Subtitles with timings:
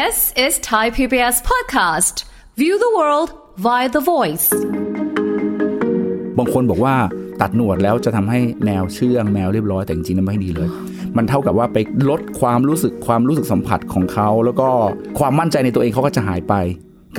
[0.00, 2.16] This is Thai PBS podcast.
[2.60, 3.28] View the world
[3.66, 4.46] via the voice.
[6.38, 6.94] บางคนบอกว่า
[7.40, 10.68] ตัดหนวดแล้วจะทำให้แมวเชื่องแมวเรียบร้อยแต่จริงๆนั้นไม่ดีเลย
[11.16, 11.78] มันเท่ากับว่าไป
[12.10, 14.68] ลดความรู้สึกความรู้สึกสัมผัสของเขา แล้วก็
[15.18, 16.54] ความมั่นใจในตัวเองเขาก็จะหายไป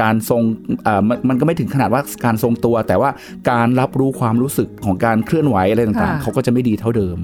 [0.02, 0.42] การทรง
[0.84, 3.10] เอ่อมันมันก็ไม่ถึงขนาดว่าการทรงตัว แต่ว่า
[3.52, 7.18] การรับรู้ความรู้สึกของการเคลื่อนไหวอะไรต่างค่ะๆเขาก็จะไม่ดีเท่าเดิม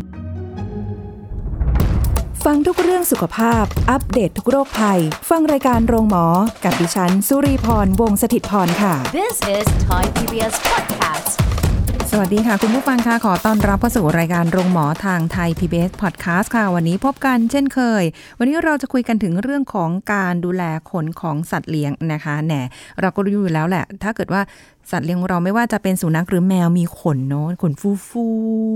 [2.48, 5.00] ฟังทุกเรื่องสุขภาพ อัปเดตททุกโรคภัย
[5.30, 6.26] ฟังรายการโรงหมอ
[6.64, 11.32] กับดิฉัน สุรีพร วงศิตพร ค่ะ This is Thai PBS podcast.
[12.12, 18.04] สวัสดีค่ะ คุณผู้ฟังค่ะ ขอต้อนรับเข้าสู่รายการโรงหมอทางไทย PBS Podcast ค่ะ วันนี้พบกันเช่นเคย
[18.38, 22.54] วันนี้เราจะคุยกันถึงเรื่องของการดูแลขนของสัตว์เลี้ยงนะคะแหน
[23.02, 24.42] เราก็รู้อยู่แล้วแหละ ถ้าเกิดว่า
[24.92, 28.28] สัตว์เลี้ยงของเราไม่ว่าจะเป็นสุนัขหรือแมวมีขนเนาะขนฟูฟู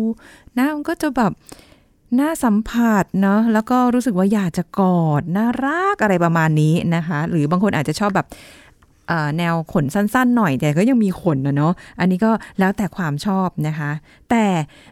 [0.05, 1.33] ๆนะมันก็จะแบบ
[2.19, 8.27] น่าสัมผัสเนาะแล้วก็รู้สึกว่าอยากจะกอดน่ารักอะไรประมาณนี้นะคะ หรือบางคนอาจจะชอบแบบ
[9.37, 13.91] แนวขนสั้นๆ หน่อยแต่ก็ยังมีขนนะเนาะอันนี้ก็แล้วแต่ความชอบนะคะ
[14.31, 14.45] แต่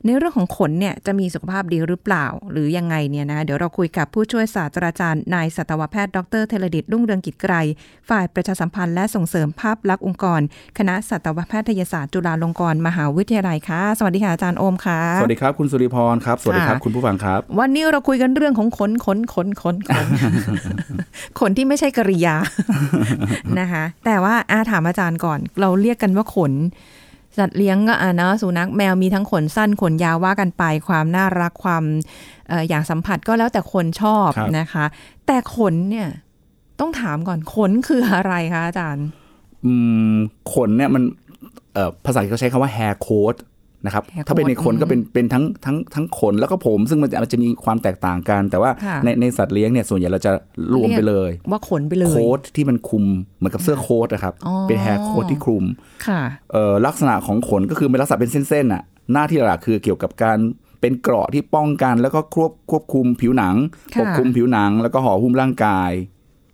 [0.05, 7.53] ในเรื่องของขนเนี่ยจะมีสุขภาพดีหรือเปล่า หรือยังไงเนี่ยนะเดี๋ยวเราคุยกับผู้ช่วยศาสตราจารย์นายสัตวแพทย์ดรเทเลดิตรุ่งเรืองกิจไกร
[8.09, 10.41] ฝ่ายประชาสัมพันธ์และส่งเสริมภาพลักษณ์องค์กร
[10.77, 20.07] คณะสัตวแพทยศาสตร์จุฬาลงกรณ์มหาวิทยาลัยค่ะ สวัสดีค่ะอาจารย์โอมค่ะสวัสดีครับคุณสุริพรครับสวัสดีครับค่ะคุณผู้ฟังครับ วันนี้เราคุยกันเรื่องของขนขนขนขนขน
[21.39, 22.35] ขนที่ไม่ใช่กริยา
[23.59, 26.53] นะคะแต่ว่าอาถามอาจารย์ก่อน เราเรียกกันว่าขน
[27.37, 31.83] สัตว์เลี้ยงก็อะเนอะสุนัขแมวมีทั้งขนสั้นขนยาวว่ากันไปความน่ารักความ
[32.47, 34.85] เอออยากสัมผัสก็แล้วแต่คนชอบครับนะคะ
[35.27, 36.07] แต่ขนเนี่ย
[36.79, 39.05] ต้องถามก่อนขนคืออะไรคะอาจารย์
[39.65, 39.73] อื
[40.13, 40.15] ม
[40.53, 41.03] ขนเนี่ยมัน
[41.73, 43.35] เอ่อภาษาอังกฤษเขาใช้คำว่า hair coat
[43.85, 50.31] นะครับ hair ถ้าเป็นใน coat คนอืมก็เป็นเป็นทั้งทั้งทั้งขนแล้วก็ผม ซึ่งมันจะมันจะมีความแตกต่างกัน แต่ว่าค่ะในในสัตว์เลี้ยงเนี่ยส่วนใหญ่เราจะ
[50.75, 53.05] รวมไปเลย ว่าขนไปเลยโค้ทที่มันคลุม
[53.37, 55.65] เหมือนกับเสื้อโค้ทนะครับอ๋อเป็นแฮร์โค้ทที่คลุม
[56.07, 56.21] ค่ะ
[56.53, 58.81] เอ่อลักษณะของขนก็คือเป็นลักษณะเป็นเส้นๆอะ
[59.13, 60.37] หน้าที่หลักๆคือเกี่ยวกับการ
[60.81, 63.55] เป็นเกราะที่ป้องกันแล้วก็ควบควบคุมผิวหนัง
[63.95, 65.91] ค่ะปกคลุมผิวหนัง แล้วก็ห่อหุ้มร่างกาย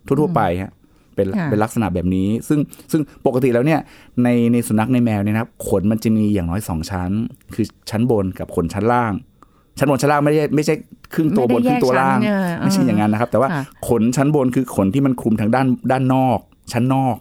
[0.06, 0.72] ทั่วๆไปฮะ
[1.18, 2.58] เป็นค่ะเป็นลักษณะแบบนี้ ซึ่ง
[2.92, 3.80] ซึ่งปกติแล้วเนี่ย
[4.22, 7.10] ในในสุนัขในแมวเนี่ยนะครับขนมันจะมีอย่างน้อยสองชั้น
[7.54, 9.12] คือชั้นบนกับขนชั้นล่าง
[9.78, 10.74] ชั้นบนชั้นล่างไม่ได้ไม่ใช่
[11.14, 16.38] ครึ่งตัวบนครึ่งตัวล่าง ไม่ได้แยกชั้นเนี่ยไม่ใช่อย่างนั้นนะครับ แต่ว่าค่ะขนชั้นบนคือขนที่มันคลุมทางด้านด้านนอก
[16.72, 17.16] ชั้นนอก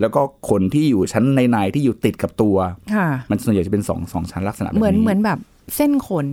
[0.00, 2.56] แล้วก็ขนที่อยู่ชั้นในในๆที่อยู่ติดกับตัว
[2.94, 5.38] ค่ะมันส่วนใหญ่จะเป็นสองสองชั้นลักษณะแบบนี้เหมือนเหมือนแบบ
[5.76, 6.26] เส้นขน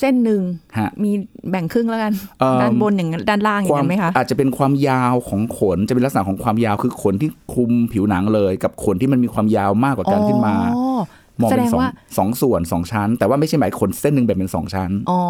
[0.00, 0.42] เส้นหนึ่ง
[0.78, 1.12] ฮะมี
[1.50, 10.98] แบ่งครึ่งแล้วกันเอิ่มด้านบนอย่างนั้นด้านล่างอย่าควางมนั้นไหมคะ อาจจะเป็นความยาวของขนจะเป็นลักษณะของความยาวคือขนที่คลุมผิวหนังเลย กับขนที่มันมีความยาวมากกว่ากันขึ้นมาอ๋อ
[11.42, 15.20] มองแสเป็ดนงสองว่าสองส่วนสองชั้น แต่ว่าไม่ใช่หมายขนเส้นหนึ่งแบ่งเป็นสองชั้น อ๋อ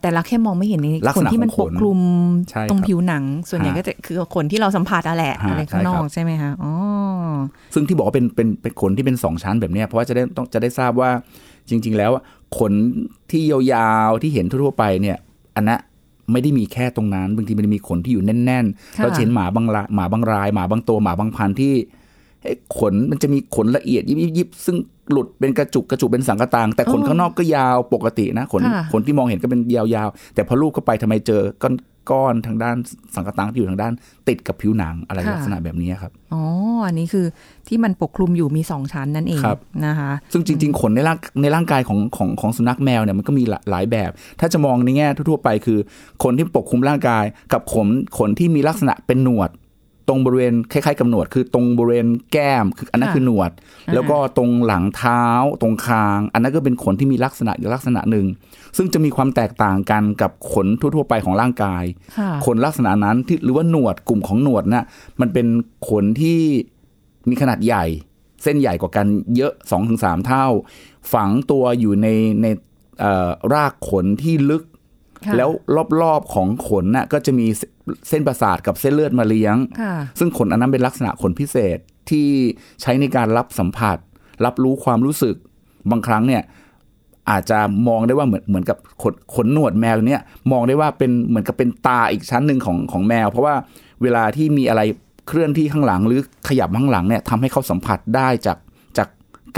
[0.00, 2.00] แต่เราแค่มองไม่เห็นในลักขษนณะที่มันของปขนกคลุม
[2.50, 6.72] ใช่ครับตรงผิวหนัง ส่วนใหญ่ฮะก็จะคือขนที่เราสัมผัสอะแหละฮะอะไรข้างนอกใช่ครับใช่ไหมคะอ๋อ
[7.74, 11.10] ซึ่งที่บอกว่าเป็นเป็นเป็นขนที่เป็นสองชั้นแบบเนี้ยเพราะว่าจะได้ต้องจะได้ทราบว่า
[11.68, 12.10] จริง ๆ แล้ว
[12.58, 12.72] ขน
[13.30, 15.16] ที่ยาวๆที่เห็นทั่วๆไปเนี่ย
[15.56, 15.80] อันนั้น
[16.32, 21.74] ไม่ได้มีแค่ตรงนั้น บางทีมันมีขนที่อยู่แน่นๆค่ะเราจะเห็นหมาบางละหมาบางราย หมาบางตัวหมาบางพันธุ์ที่
[22.42, 24.76] เอ้ยขนมันจะมีขนละเอียดยิบยิบยิบซึ่ง
[25.10, 31.72] หลุดเป็นกระจุกกระจุกเป็นสังกะตางแต่ขนข้างนอกก็ยาวปกตินะขนค่ะขนที่มองเห็นก็เป็นยาวๆแต่พอลูบเข้าไปทำไมเจอก้อน
[32.10, 32.76] ก้อนทางด้าน
[33.14, 33.92] สังกะตางที่อยู่ทางด้าน
[34.28, 36.42] ติดกับผิวหนังอะไรลักษณะแบบนี้ครับ อ๋อ
[36.86, 37.26] อันนี้คือ
[37.68, 45.78] ที่มันปกคลุมอยู่มีสองชั้นนั่นเองครับนะคะ ซึ่งจริง ๆ ขนในร่างในร่างกายของของของสุนัขแมวเนี่ยมันก็มีหลาหลายแบบ ถ้าจะมองในแง่ทั่วๆไปคือ
[46.22, 47.88] ขนที่ปกคลุมร่างกาย กับขน
[48.18, 49.50] ขนที่มีลักษณะเป็นหนวด
[50.08, 53.50] ตรงบริเวณคล้ายๆกับหนวด คือตรงบริเวณแก้มคืออันนั้นค่ะคือหนวด
[53.94, 55.22] แล้วก็ตรงหลังเท้า
[55.62, 58.26] ตรงคาง อันนั้นก็เป็นขนที่มีลักษณะอีกลักษณะหนึ่ง
[58.76, 61.84] ซึ่งจะมีความแตกต่างกันกับขนทั่วๆไปของร่างกาย
[62.18, 64.86] ค่ะขนลักษณะนั้นที่หรือว่าหนวดกลุ่มของหนวดน่ะ
[65.20, 65.46] มันเป็น
[65.88, 66.40] ขนที่
[67.28, 67.84] มีขนาดใหญ่
[68.42, 70.46] เส้นใหญ่กว่ากันเยอะ2อถึงสเท่า
[71.12, 72.08] ฝังตัวอยู่ใน
[72.42, 72.46] ใน
[73.00, 74.71] เอ่อรากขนที่ลึกค่ะ
[75.36, 75.50] แล้ว
[76.02, 77.62] รอบๆของขนน่ะก็จะมีเส
[78.08, 81.78] เส้นประสาทกับเส้นเลือดมาเลี้ยงค่ะซึ่งขนอันนั้นเป็นลักษณะขนพิเศษ
[82.10, 82.28] ที่
[82.82, 83.98] ใช้ในการรับสัมผัส
[84.44, 85.36] รับรู้ความรู้สึก
[85.90, 86.42] บางครั้งเนี่ย
[87.30, 87.58] อาจจะ
[87.88, 90.22] มองได้ว่าเหมือนเหมือนกับขนขนหนวดแมวเนี่ย
[90.52, 93.54] มองได้ว่าเป็นเหมือนกับเป็นตาอีกชั้นหนึ่งของของแมว เพราะว่า
[94.02, 94.82] เวลาที่มีอะไร
[95.28, 98.58] เคลื่อนที่ข้างหลังหรือขยับข้างหลังเนี่ยทำให้เขาสัมผัสได้จาก
[98.98, 99.08] จาก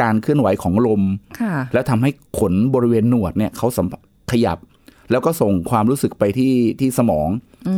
[0.00, 1.02] การเคลื่อนไหวของลม
[1.40, 4.00] ค่ะแล้วทำให้ขนบริเวณหนวดเนี่ยเขาสัมผัส
[4.32, 4.58] ขยับ
[5.10, 7.28] แล้วก็ส่งความรู้สึกไปที่ที่สมอง
[7.68, 7.74] อื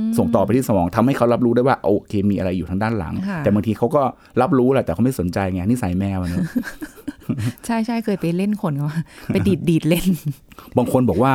[0.00, 4.02] มส่งต่อไปที่สมองทำให้เขารับรู้ได้ว่าโอเคมีอะไรอยู่ทางด้านหลังค่ะแต่บางทีเขาก็
[4.40, 6.44] รับรู้แหละแต่เขาไม่สนใจไงนิสัยแมวอะเนอะ
[7.66, 8.88] ใช่ใช่เคยไปเล่นขนเขา
[9.26, 10.06] ไปดีดดีดเล่น
[10.76, 11.32] บางคนบอกว่า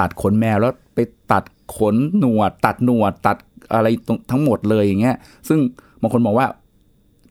[0.00, 0.98] ตัดขนแมวแล้วไป
[1.32, 1.44] ตัด
[1.76, 3.36] ขนหนวด ตัดหนวด ตัด
[3.74, 5.16] อะไรตรงทั้งหมดเลยอย่างเงี้ย
[5.48, 5.58] ซึ่ง
[6.02, 6.46] บางคนมองว่า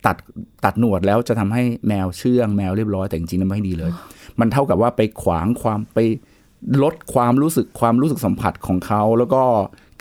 [0.06, 0.18] ตัด
[0.66, 3.92] ตัดหนวดแล้วจะทำให้แมวเชื่องแมวเรียบร้อยแต่จริงๆนั้นไม่ดีเลย
[4.40, 6.00] มันเท่ากับว่าไปขวางความไป
[6.84, 9.42] ลดความรู้สึกความรู้สึกสัมผัสของเขาแล้วก็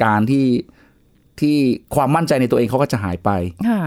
[0.05, 0.47] การที่
[1.41, 1.57] ที่
[1.95, 3.31] ความมั่นใจในตัวเองเขาก็จะหายไป
[3.69, 3.83] ค่ะ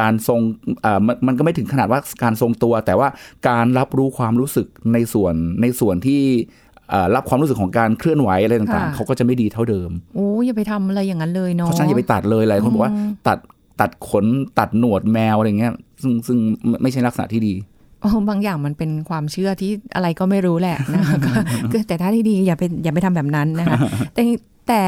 [0.00, 0.40] การทรง
[0.82, 3.08] เอ่อมันมันก็ไม่ถึงขนาดว่าการทรงตัว แต่ว่า
[3.48, 6.22] การรับรู้ความรู้สึกในส่วนในส่วนที่
[6.90, 12.92] เอ่อรับความรู้สึกของการเคลื่อนไหวอะไรต่างๆค่ะเขาก็จะไม่ดีเท่าเดิมโอ้อย่าไปทำอะไรอย่างนั้นเลยเนาะเพราะฉะนั้นอย่าไปตัดเลยหลายคนบอกว่า
[13.28, 13.38] ตัด
[13.80, 14.24] ตัดขน
[14.58, 15.72] ตัดหนวดแมวอะไรเงี้ย
[16.02, 16.38] ซึ่งซึ่ง
[16.82, 17.71] ไม่ใช่ลักษณะที่ดีโอ้
[18.28, 21.32] บางอย่างมันเป็นความเชื่อที่อะไรก็ไม่รู้แหละนะคะก็
[21.72, 23.78] ก็แต่ถ้าที่ดีอย่าไปอย่าไปทำแบบนั้นนะคะ
[24.14, 24.22] แต่
[24.68, 24.82] แต่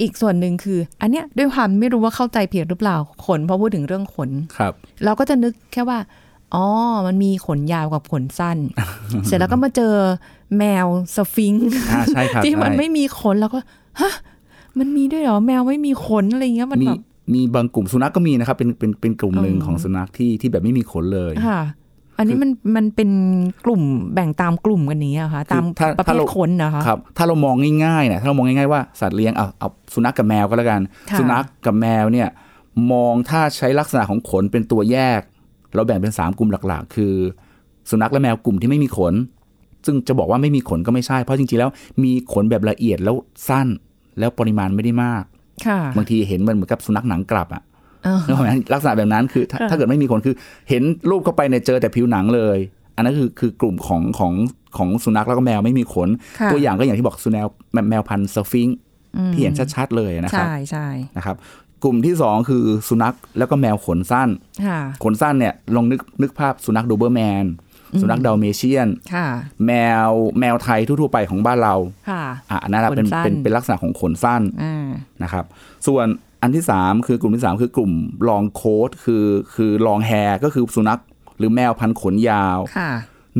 [0.00, 4.72] อีกส่วนหนึ่งคือ อันเนี้ยด้วยความไม่รู้ว่าเข้าใจผิดหรือเปล่าขนเพราะพูดถึงเรื่องขนครับ
[5.04, 5.98] เราก็จะนึกแค่ว่า
[6.54, 6.66] อ๋อ
[7.06, 8.58] มันมีขนยาวกับขนสั้น
[9.26, 9.94] เสร็จแล้วก็มาเจอ
[10.58, 10.86] แมว
[11.16, 13.58] สฟิงค์อ่าใช่ครับที่มันใช่ไม่มีขนแล้วก็
[14.00, 14.12] ฮะ
[14.78, 17.00] มันมีด้วยเหรอแมวไม่มีขนอะไรเงี้ยมันมีแบบ
[17.34, 21.60] มีบางกลุ่มสุนัขก็มีนะครับ เป็นเป็นเป็นกลุ่มหนึ่งอืมของสุนัขที่ที่แบบไม่มีขนเลยค่ะ
[22.18, 23.10] อันนี้มันมันเป็น
[23.64, 23.82] กลุ่ม
[24.14, 27.54] แบ่งตามกลุ่มกันนี้อะคะตามถ้าประเภถ้าทเราขนนะคะครับ ถ้าเรามอง
[27.84, 30.80] ง่ายๆเนี่ยถ้าเรามองง่ายๆว่าสัตว์เลี้ยงเอาเอาสุนัขกับแมวก็แล้วกัน
[31.10, 32.28] ค่ะสุนัขกับแมวเนี่ย
[32.92, 35.20] มองถ้าใช้ลักษณะของขนเป็นตัวแยก
[35.74, 37.14] เราแบ่งเป็นสามกลุ่มหลักๆ คือ
[37.90, 39.14] สุนัขและแมวกลุ่มที่ไม่มีขน
[39.86, 41.70] ซึ่งจะบอกว่าไม่มีขนก็ไม่ใช่เพราะจริงๆแล้ว
[42.02, 43.16] มีขนแบบละเอียดแล้ว
[43.48, 43.68] สั้น
[44.18, 45.24] แล้วปริมาณไม่ได้มาก
[45.66, 47.62] ค่ะบางทีเห็นมันเหมือนกับสุนัขหนังกลับอะ
[48.06, 50.34] เออนึกออกไหมลักษณะแบบนั้นคือถ้าค่ะถ้าเกิดไม่มีขนคือ
[50.68, 52.58] เห็นรูปเข้าไปเนี่ยเจอแต่ผิวหนังเลย
[52.96, 54.32] อันนั้นคือคือกลุ่มของของ
[54.76, 56.08] ของสุนัขแล้วก็แมวไม่มีขน
[56.40, 58.76] ค่ะตัวอย่างก็อย่างที่บอกสุนัขแมวแมวพันธุ์สฟิงค์
[59.32, 60.86] ที่เห็นชัดๆเลยนะครับใช่ใช่
[61.16, 61.36] นะครับ
[61.84, 64.28] กลุ่มที่สองคือสุนัขแล้วก็แมวขนสั้น
[64.66, 67.44] ค่ะขนสั้นเนี่ยลองนึกนึกภาพสุนัขโดเบอร์แมน
[68.00, 69.26] สุนัขดาลเมเชียนค่ะ
[69.66, 69.72] แม
[70.08, 70.10] ว
[70.40, 71.74] แมวไทยทั่วๆไปของบ้านเรา
[72.10, 74.86] ค่ะอะอันนั้นนะเป็นขนสั้นเป็นเป็นลักษณะของขนสั้นอ่า
[75.22, 75.44] นะครับ
[75.86, 76.06] ส่วน
[76.46, 77.92] อันที่ 3 คือกลุ่มที่ 3 คือกลุ่ม
[78.28, 81.00] long coat คือคือ long hair ก็คือสุนัข
[81.38, 82.90] หรือแมวพันธุ์ขนยาวค่ะ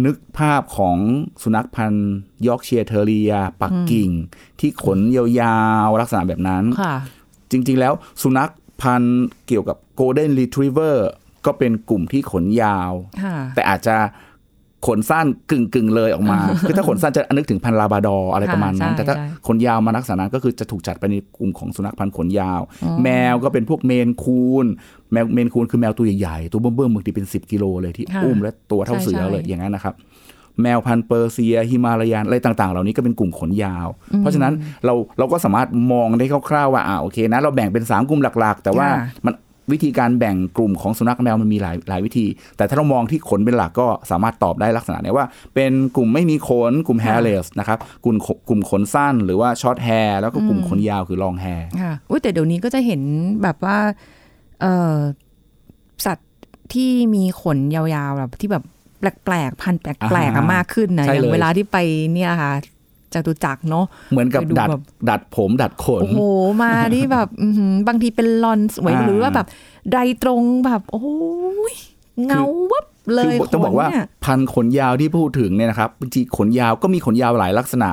[0.04, 0.96] นึกภาพของ
[1.42, 2.10] สุนัขพันธุ์
[2.46, 3.32] ยอร์กเชียร์เทร์เรีย
[3.62, 4.10] ปักกิ่ง
[4.60, 6.94] ที่ขนยาวๆ ลักษณะแบบนั้นค่ะ
[7.50, 7.92] จริงๆแล้ว
[8.22, 8.50] สุนัข
[8.82, 11.10] พันธุ์เกี่ยวกับโกลเด้นรีทรีฟเวอร์
[11.46, 12.92] ก็เป็นกลุ่มที่ขนยาว
[13.24, 13.96] ค่ะแต่อาจจะ
[14.86, 22.60] ขนสั้นกึ่งกึ่งๆเลยออกมา คือถ้าขนสั้นจะนึกถึงพันธุ์ลาบราดอร์อะไรประมาณนั้นใช่แต่ถ้าใช่ขนยาวมาลักษณะนั้นก็คือจะถูกจัดไปในกลุ่มของสุนัขพันธุ์ขนยาว
[23.02, 24.66] แมวก็เป็นพวกเมนคูน
[25.12, 29.94] แมวเมนคูนคือแมวตัวใหญ่ๆ ตัวเบิ่มๆบางทีเป็น 10 กิโลเลยที่ค่ะอุ้มและตัวเท่าใช่เสือเลยใช่อย่างนั้นนะครับ
[30.62, 33.88] แมวพันธุ์เปอร์เซียฮิมาลายันอะไรต่าง ๆ เหล่านี้ก็เป็นกลุ่มขนยาว
[34.18, 34.52] เพราะฉะนั้น
[34.84, 39.34] เราเราก็สามารถมองได้คร่าวๆว่าอ่าโอเคนะเราแบ่งเป็นสามกลุ่มหลักๆ แต่ว่าค่ะมัน
[39.72, 42.26] วิธีการแบ่งกลุ่มของสุนัขแมวมันมีหลายหลายวิธี
[42.56, 53.00] แต่ถ้าเรามองที่ขนเป็นหลักก็สามารถตอบได้ลักษณะเนี้ยว่า เป็นกลุ่มไม่มีขนกลุ่ม hairless นะครับกลุ่มขกลุ่มขนสั้นหรือว่า short hair แล้วก็กลุ่มขนยาวคือ long hair ค่ะอุ้ยแต่เดี๋ยวนี้ก็จะเห็น
[53.42, 53.78] แบบว่า
[54.60, 54.96] เออ
[56.06, 56.30] สัตว์
[56.72, 58.64] ที่มีขนยาวๆแบบที่แบบ
[59.00, 61.76] แปลกๆพันธุ์แปลกๆอะอ่าฮะมากขึ้นนะใช่อย่างเลยเวลาที่ไป
[62.12, 62.52] เนี่ยค่ะ
[63.16, 66.20] จตุจักรเนาะเหมือนกับไปดูดัดแบบดัดผมดัดขน โอ้โห
[66.62, 69.46] มาที่แบบอื้อหือบางทีเป็นลอนสวยอ่าหรือว่าแบบ
[69.92, 71.04] ไดตรงแบบโอ้
[71.72, 71.74] ย
[72.26, 77.90] เงาวับเลคืยต้องบอกว่าขนเนี่ยพันธุ์ขนยาวที่พูดถึงเนี่ยนะครับบางทีขนยาวก็มีขนยาวหลายลักษณะ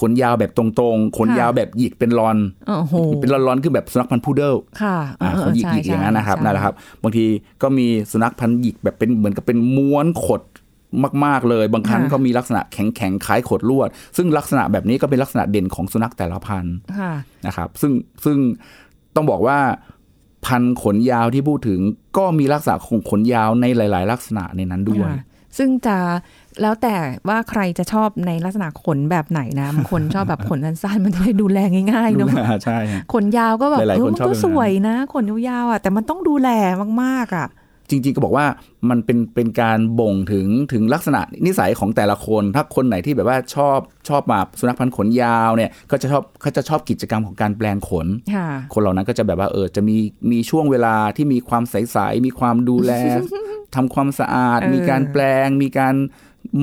[0.00, 0.64] ขนยาวแบบตร
[0.94, 2.36] งๆ ขนยาวแบบหยิกเป็นรอน
[2.68, 7.24] โอ้โหเป็นรอนๆคือแบบสุนัขพันธุ์พุดเดิลค่ะอ่าเออขนหยิกใช่หยิกอย่างนั้นนะครับใช่นั่นแหละครับ บางที
[7.62, 10.42] ก็มีสุนัขพันธุ์หยิกแบบเป็นเหมือนกับเป็นม้วนขด
[11.24, 17.12] มาก ๆ เลย บางครั้งก็มีลักษณะแข็งๆคล้ายขดลวด ซึ่งลักษณะแบบนี้ก็เป็นลักษณะเด่นของสุนัขแต่ละพันธุ์ค่ะ
[17.46, 17.92] นะครับ ซึ่ง
[18.24, 18.38] ซึ่ง
[19.14, 19.58] ต้องบอกว่า
[20.46, 21.80] พันธุ์ขนยาวที่พูดถึง
[22.16, 25.24] ก็มีลักษณะของขนยาวในหลาย ๆ ลักษณะในนั้นด้วยค่ะ
[25.58, 25.96] ซึ่งจะ
[26.62, 26.96] แล้วแต่
[27.28, 31.58] ว่าใครจะชอบในลักษณะขนแบบไหนนะบางคนชอบแบบขนสั้นๆมันจะได้ดูแล
[31.92, 32.28] ง่ายๆเนาะ
[32.64, 36.48] ใช่ฮะขนยาวก็แบบหลายๆเออคนมันชอบก็แบบนั้นสวยนะ ขนยาวๆอะแต่มันต้องดูแล
[37.02, 37.48] มากๆอะ
[37.90, 38.46] จริง ๆ ก็บอกว่า
[38.90, 43.78] มันเป็นเป็นการบ่งถึงถึงลักษณะนิสัยของแต่ละคน ถ้าคนไหนที่แบบว่าชอบ
[44.08, 49.96] ชอบมาสุนัขพันธุ์ขนยาวเนี่ยก็จะชอบเขาจะชอบกิจกรรมของการแปลงขนค่ะคนเหล่านั้นก็จะแบบว่าเออจะมี
[50.30, 52.92] มีช่วงเวลาที่มีความใสๆมีความดูแล
[53.74, 55.94] ทำความสะอาดเออมีการแปลงมีการ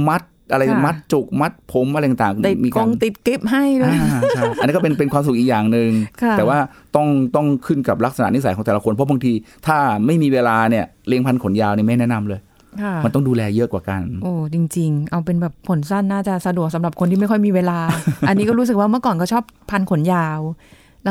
[0.07, 0.21] มัด
[0.53, 5.89] อะไรค่ะมัดจุกมัดผมอะไรต่างๆติดมีกการงติดกิฟให้ด้วยอ่าใช่อันนี้ก็เป็นเป็นความสุขอีกอย่างหนึ่ง
[6.21, 6.57] ค่ะแต่ว่า
[6.95, 9.33] ต้องต้องขึ้นกับลักษณะนิสัยของแต่ละคนเพราะบางที
[9.67, 12.39] ถ้าไม่มีเวลาเนี่ยเลี้ยงพันธุ์ขนยาวนี่ไม่แนะนำเลย
[12.81, 17.79] ค่ะมันต้องดูแลเยอะกว่ากัน โอ้จริง ๆ เอาเป็นแบบขนสั้นน่าจะสะดวกสำหรับคนที่ไม่ค่อยมีเวลา
[18.27, 20.39] อันนี้ก็รู้สึกว่าเมื่อก่อนก็ชอบพันขนยาว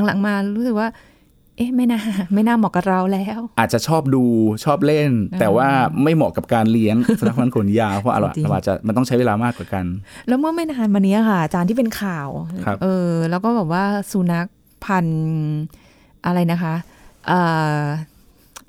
[0.07, 0.89] หลังๆมารู้สึกว่า
[1.57, 2.01] เอ๊ะไม่น่า
[2.35, 4.25] ไม่น่าเหมาะกับเราแล้ว อาจจะชอบดู
[4.65, 5.69] ชอบเล่น แต่ว่า
[6.03, 9.85] ไม่เหมาะกับการเลี้ยงสุนัขพันธุ์ขนยาวเพราะอะไรจริงอาจจะมันต้องใช้เวลามากกว่ากัน
[10.29, 12.29] แล้วเมื่อไม่นานมานี้ค่ะ อาจารย์ที่เป็นข่าว
[12.67, 14.47] ครับเออ แล้วก็แบบว่าสุนัข
[14.85, 15.21] พันธุ์
[16.27, 16.75] อะไรนะคะ
[17.29, 17.41] เอ่
[17.81, 17.83] อ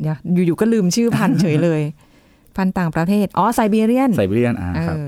[0.01, 1.81] เดี๋ยวอยู่ๆก็ลืมชื่อพันธุ์เฉยเลย
[2.57, 5.05] พันธุ์ต่างประเทศอ๋อไซบีเรียนไซบีเรียนอ่าเอครับอ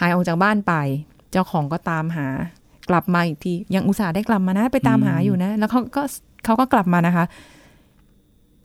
[0.00, 0.74] หายออกจากบ้านไป
[1.32, 2.26] เจ้าของก็ตามหา
[2.90, 6.02] กลับมาอีกทียังอุตส่าห์ได้กลับมานะ ไปตามหาอยู่นะ แล้วเขาก็
[6.44, 7.24] เขาก็กลับมานะคะ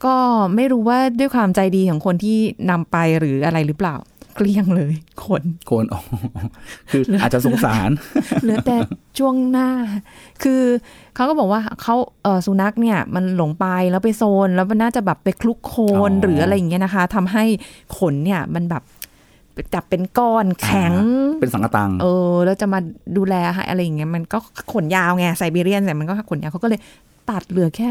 [0.04, 0.16] ก็
[0.54, 2.38] ไม่รู้ว่าด้วยความใจดีของคนที่
[2.70, 3.96] นำไปหรืออะไรหรือเปล่า
[4.36, 6.00] เกลี้ยงเลยคนโคนอ๋อ
[6.90, 7.90] คืออาจจะสงสาร
[8.42, 8.76] เหลือแต่
[9.18, 9.68] ช่วงหน้า
[10.42, 10.62] คือ
[11.14, 17.44] เขาก็บอกว่าเขาเออสุนัขเนี่ย มันหลงไปแล้วไปโซน แล้วมันน่าจะแบบไปคลุกโคลนอ๋อหรืออะไรอย่างเงี้ยนะคะทำให้
[17.98, 18.82] ขนเนี่ยมันแบบ
[19.74, 20.92] จับเป็นก้อนแข็ง
[21.40, 22.78] เป็นสังกะตัง เออ แล้วจะมา
[23.16, 24.38] ดูแลให้อะไรอย่างเงี้ยมันก็
[24.72, 26.80] ขนยาวไงไซบีเรียนแต่มันก็ขนยาวเขาก็เลย
[27.30, 27.90] ตัดเหลือแค่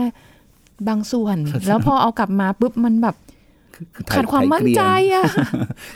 [0.88, 1.38] บางส่วน
[1.68, 3.16] แล้วพอเอากลับมาปุ๊บมันแบบ
[3.76, 5.26] คือไทยขาดความมั่นใจไทยเกรียอะ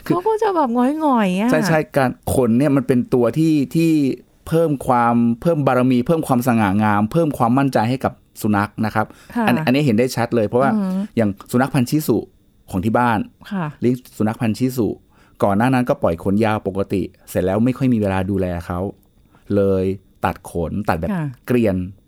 [0.06, 0.68] เขาก็จะแบบ
[1.04, 3.90] ง่อยๆอะใช่ใช่การขนเนี่ยมันเป็นตัวที่ที่
[4.48, 12.18] เพิ่มความเพิ่มบารมี เพิ่มความสง่างาม เพิ่มความมั่นใจให้กับสุนัขนะครับค่ะอันอันนี้เห็นได้ชัดเลยเพราะว่าอืมอย่างสุนัขพันธุ์ชิสุ
[12.70, 13.18] ของที่บ้าน
[13.52, 14.88] ค่ะเลี้ยงสุนัขพันธุ์ชิสุ
[15.42, 18.80] ก่อนหน้านั้นก็ปล่อยขนยาวปกติ เสร็จแล้วไม่ค่อยมีเวลาดูแลเขา
[19.56, 19.84] เลย
[20.24, 22.07] ตัดขนตัดแบบค่ะเกรียนอืม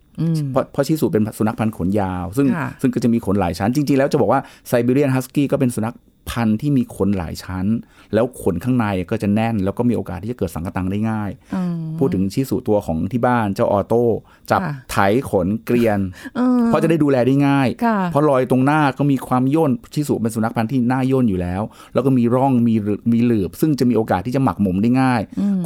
[0.52, 5.94] เพราะเพราะชิสุเป็นสุนัขพันธุ์ขนยาว ซึ่งค่ะซึ่งก็จะมีขนหลายชั้น จริง ๆ แล้วจะบอกว่าไซบีเรียนฮัสกี้ก็เป็นสุนัข
[6.30, 7.66] พันธุ์ที่มีขนหลายชั้น
[8.14, 14.04] แล้วขนข้างในก็จะแน่น แล้วก็มีโอกาสที่จะเกิดสังกะตังได้ง่ายอืมพูดถึงชิสุตัวของที่บ้านเจ้าออโต้
[14.50, 14.96] จับค่ะไถ
[15.30, 15.98] ขนเกรียน
[16.36, 21.62] เออเพราะจะได้ดูแลได้ง่ายค่ะเพราะรอยตรงหน้าก็มีความย่นชิสุเป็นสุนัขพันธุ์ที่หน้าย่นอยู่แล้ว
[21.94, 25.20] แล้วก็มีร่องมีหลืมีหลืบ ซึ่งจะมีโอกาสที่จะหมักหมมได้ง่าย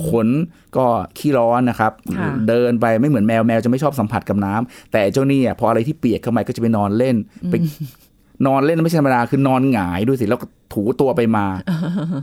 [0.08, 0.28] ขน
[0.76, 0.86] ก็
[1.18, 7.16] ขี้ร้อนนะครับค่ะเดินไปไม่เหมือนแมวแมวจะไม่ชอบสัมผัสกับน้ำแต่เจ้านี่อะพออะไรที่เปียกเข้ามาก็จะไปนอนเล่น
[7.50, 7.54] ไป
[8.46, 11.46] นอนเล่นไม่ใช่ธรรมดาคือนอนหงายด้วยสิแล้วก็ถูตัวไปมา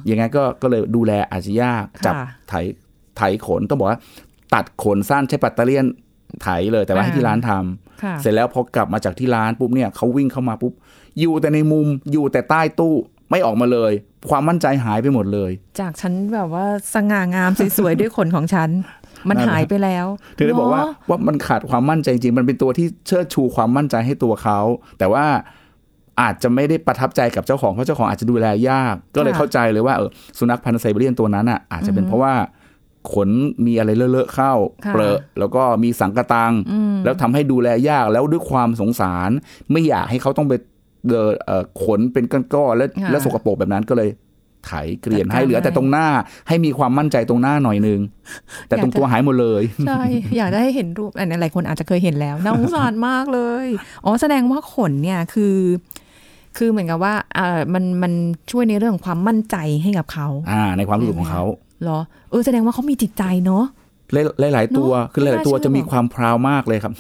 [0.05, 2.53] อย่างงั้นก็ก็เลยดูแลอาจจะยากจับค่ะไถ
[3.17, 3.99] ไถขนต้องบอกว่า
[4.53, 5.85] ตัดขนสั้นใช้ปัตเตอร์เลียน
[6.41, 10.73] ไถเลยแต่ว่าให้ที่ร้านทำค่ะเสร็จแล้วพอกลับมาจากที่ร้านปุ๊บเนี่ยเขาวิ่งเข้ามาปุ๊บ
[11.19, 12.95] อยู่แต่ในมุมอยู่แต่ใต้ตู้
[13.31, 13.91] ไม่ออกมาเลย
[14.29, 18.69] ความมั่นใจหายไปหมดเลย จากฉันแบบว่าสง่างามสวยๆด้วยขนของฉัน
[19.29, 20.05] มันหายไปแล้ว
[20.37, 24.59] ถึงได้บอกว่าเนะว่ามันขาดความมั่นใจจริงมันเป็นตัวที่เชิดชูความมั่นใจให้ตัวเขา
[24.99, 25.25] แต่ว่า
[26.21, 32.33] อาจจะไม่ได้ประทับใจกับเจ้าของเพราะเจ้าของอาจจะดูแลยาก ก็เลยเข้าใจเลยว่าเออสุนัขพันธุ์ไซบีเรียนตัวนั้นอะอาจจะเป็นเพราะว่า
[33.13, 33.29] ขน
[33.65, 34.53] มีอะไรเลอะๆเข้า
[34.85, 36.53] ค่ะเปรอะแล้วก็มีสังกะตัง
[37.03, 39.29] แล้วทำให้ดูแลยากแล้วด้วยความสงสาร
[39.71, 40.53] ไม่อยากให้เขาต้องไป
[41.07, 44.09] เดินเอ่อขนเป็นก้อนๆแล้วค่ะแล้วสกปรกแบบนั้นก็เลย
[44.65, 46.07] ไถเกลียนให้จัดการเหลือแต่ให้ตรงหน้า
[46.47, 47.99] ให้มีความมั่นใจตรงหน้าหน่อยนึง
[48.67, 50.03] แต่ตรงตัวหายหมดเลยใช่
[50.37, 53.67] อยากได้เห็นรูปอันนี้หลายคนอาจจะเคยเห็นแล้วน่าสงสารมากเลย
[54.05, 55.55] อ๋อแสดงว่าขนเนี่ยคือ
[56.57, 58.13] คือเหมือนกับว่าเออมันมัน
[58.51, 61.43] ช่วยในเรื่องของความมั่นใจให้กับเขาอ่า ในความรู้สึกของเขา
[61.83, 61.99] เหรอ
[62.31, 63.65] เออแสดงว่าเขามีจิตใจเนาะ
[64.39, 66.93] หลายหลายๆตัวเนอะคือหลายๆตัวไม่น่าเชื่อจะมีความพราวมากเลยครับ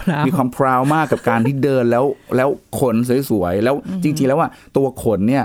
[0.00, 2.04] พราวมีความพราวมากกับการที่เดินแล้ว
[2.36, 2.96] แล้วขน
[3.30, 5.44] สวยๆแล้วจริง ๆ แล้วว่าตัวขนเนี่ย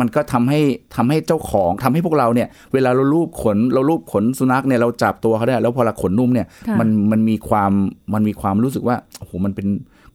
[0.00, 0.60] มันก็ทำให้
[0.96, 7.72] ทำให้เจ้าของทำให้พวกเราเนี่ย เวลาเราลูบขนเราลูบขนสุนัขเนี่ยเราจับตัวเขาได้ แล้วพอเราขนนุ่มเนี่ยค่ะมันมันมีความ
[8.14, 9.66] มันมีความรู้สึกว่าโอ้โหมันเป็น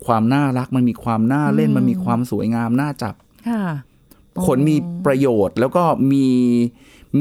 [0.06, 3.15] ความน่ารักมันมีความน่าเล่นมันมีความสวยงามน่าจับ
[3.50, 3.63] ค่ะ
[4.46, 4.75] ขนมี
[5.06, 6.27] ประโยชน์แล้วก็มี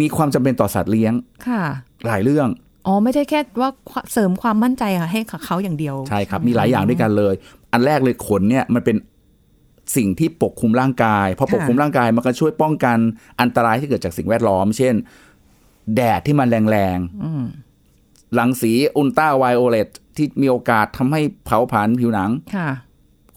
[0.00, 1.12] มีความจำเป็นต่อสัตว์เลี้ยง
[1.48, 1.62] ค่ะ
[2.06, 2.48] หลายเรื่อง
[2.86, 3.70] อ๋อไม่ใช่แค่ว่า
[4.12, 7.34] เสริมความมั่นใจค่ะให้กับเขาอย่างเดียว ใช่ครับมีหลายอย่างด้วยกันเลย
[7.72, 8.96] อันแรกเลยขนเนี่ยมันเป็น
[9.96, 12.98] สิ่งที่ปกคลุมร่างกายพอปกคลุมร่างกายมันก็ช่วยป้องกัน
[13.40, 14.94] อันตรายที่เกิดจากสิ่งแวดล้อม เช่น
[15.96, 22.70] แดดที่มันแรงๆรังสีอุลตราไวโอเลต ที่มีโอกาสทำให้เผาผลาญผิวหนังค่ะ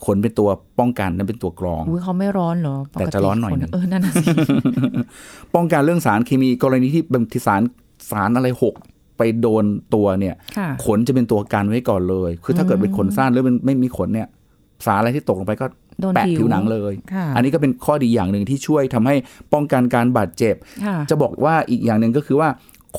[0.05, 4.25] ขนเป็นตัวป้องกันนั่นเป็นตัวกรองอุ้ยเขาไม่ร้อนเหรอปกแต่จะร้อนหน่อยขหนึ่งเออนั่นน่ะสิ
[5.55, 7.61] ป้องกันเรื่องสารเคมีกรณีที่บางทีสาร
[8.11, 8.73] สารอะไรหก
[9.17, 14.27] ไปโดนตัวเนี่ยค่ะขนจะเป็นตัวกันไว้ก่อนเลย คือถ้าเกิดเป็นขนสั้นหรือมันไม่มีขนเนี่ย
[14.85, 15.65] สารอะไรที่ตกลงไปก็
[16.01, 19.15] โดนแปะผิวผิวหนังเลยค่ะอันนี้ก็เป็นข้อดีอย่างหนึ่งที่ช่วยทำให้
[19.53, 22.49] ป้องกันการบาดเจ็บค่ะจะบอกว่าอีกอย่างหนึ่งก็คือว่า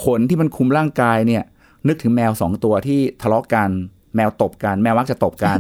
[0.05, 1.43] ขนที่มันคลุมร่างกายเนี่ย
[1.89, 3.71] นึกถึงแมวสองตัวที่ทะเลาะกัน
[4.17, 5.59] แมวตบกัน แมวมักจะตบกัน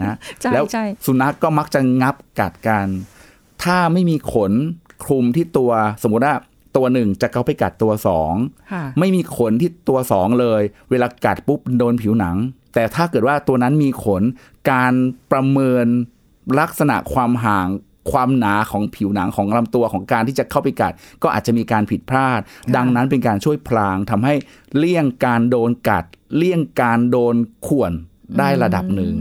[0.00, 2.86] นะใช่แล้วใช่สุนัขก็มักจะงับกัดกัน
[3.64, 4.52] ถ้าไม่มีขน
[5.04, 5.70] คลุมที่ตัว
[6.02, 6.34] สมมติว่า
[6.76, 8.34] ตัวหนึ่งจะเข้าไปกัดตัวสอง
[8.72, 12.36] ค่ะไม่มีขนที่ตัวสองเลย เวลากัดปุ๊บโดนผิวหนัง
[12.74, 14.22] แต่ถ้าเกิดว่าตัวนั้นมีขน
[14.70, 14.92] การ
[15.32, 15.86] ประเมิน
[16.60, 17.68] ลักษณะความห่าง
[18.10, 20.92] ความหนาของผิวหนังของลำตัวของการที่จะเข้าไปกัด
[21.22, 22.40] ก็อาจจะมีการผิดพลาด
[22.76, 24.34] ดังนั้นเป็นการช่วยพลางทำให้
[24.76, 26.04] เลี่ยงการโดนกัด
[26.36, 27.34] เลี่ยงการโดน
[27.66, 27.92] ข่วน
[28.38, 29.14] ได้ระดับหนึ่ง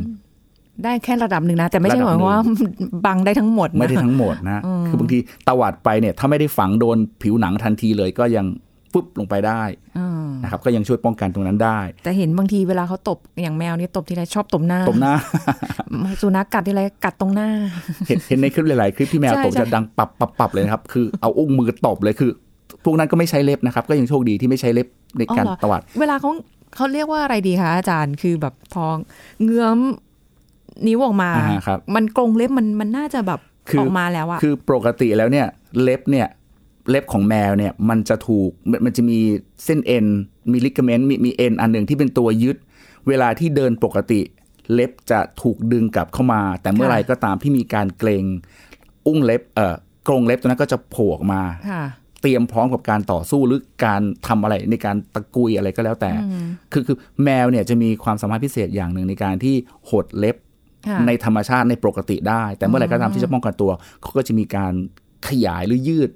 [0.83, 2.69] ได้แค่ระดับหนึ่งนะ แต่ไม่ใช่ระหดับมายความว่าหนึ่
[3.05, 8.45] บังได้ทั้งหมดนะไม่ได้ทั้งหมดนะ คือบางทีตวัดไปเนี่ย ถ้าไม่ได้ฝังโดนผิวหนังทันทีเลยก็ยัง
[8.93, 9.63] ปุ๊บลงไปได้
[9.97, 10.12] อืม
[10.53, 15.13] นะครับก็ยังช่วยป้องกันตรงนั้นได้ แต่เห็นบางทีเวลาเขาตบอย่างแมวเนี่ยตบทีไรชอบตบหน้าตบหน้า
[16.21, 17.49] สุนัขกัดทีไรกัดตรงหน้า
[18.07, 22.31] เห็นเห็นในคลิปหลายๆคลิปที่แมวใช่ตบใช่จะดังปับปับปับเลยนะครับคือเอาอุ้งมือตบเลยคือ
[22.83, 26.29] พวกนั้นก็ไม่ใช้เล็บนะครับ ก็ยังโชคดีที่ไม่ใช้เล็บในการอ๋อเหรอตวัด เวลาเขา
[26.75, 28.85] เขาเรียกว่าอะไรดีคะอาจารย์คือแบบพอ
[29.43, 29.77] เงื้อม
[30.87, 35.47] นิ้วออกมาอ่าครับมันกรงเล็บมันมันน่าจะแบบคือออกมาแล้วอะคือปกติแล้วเนี่ย
[35.81, 36.27] เล็บเนี่ย
[36.89, 39.19] เล็บของแมวเนี่ยมันจะถูกมันมันจะมี
[39.65, 40.05] เส้นเอ็น
[40.51, 42.57] มีลิกเมนต์มีมีเอ็นอันหนึ่งที่เป็นตัวยึด
[43.07, 44.21] เวลาที่เดินปกติ
[44.73, 48.25] เล็บจะถูกดึงกลับเข้ามา แต่เมื่อไหรก็ตามที่มีการเกรง
[49.07, 49.75] อุ้งเล็บเอ่อ
[50.07, 51.83] กรงเล็บตัวนั้นก็จะโผล่ออกมาค่ะ
[52.21, 56.11] เตรียมพร้อมกับการต่อสู้หรือการทำอะไรในการตะกุยอะไรก็แล้วแต่
[56.71, 59.55] คือคือแมวเนี่ยจะมีความสามารถพิเศษอย่างหนึ่งในการที่
[59.89, 60.35] หดเล็บ
[60.87, 63.71] ค่ะในธรรมชาติในปกติได้ แต่เมื่อไหร่ก็ตามที่จะป้องกันตัว
[64.01, 64.73] เขาก็จะมีการ
[65.27, 66.09] ขยายหรือยืด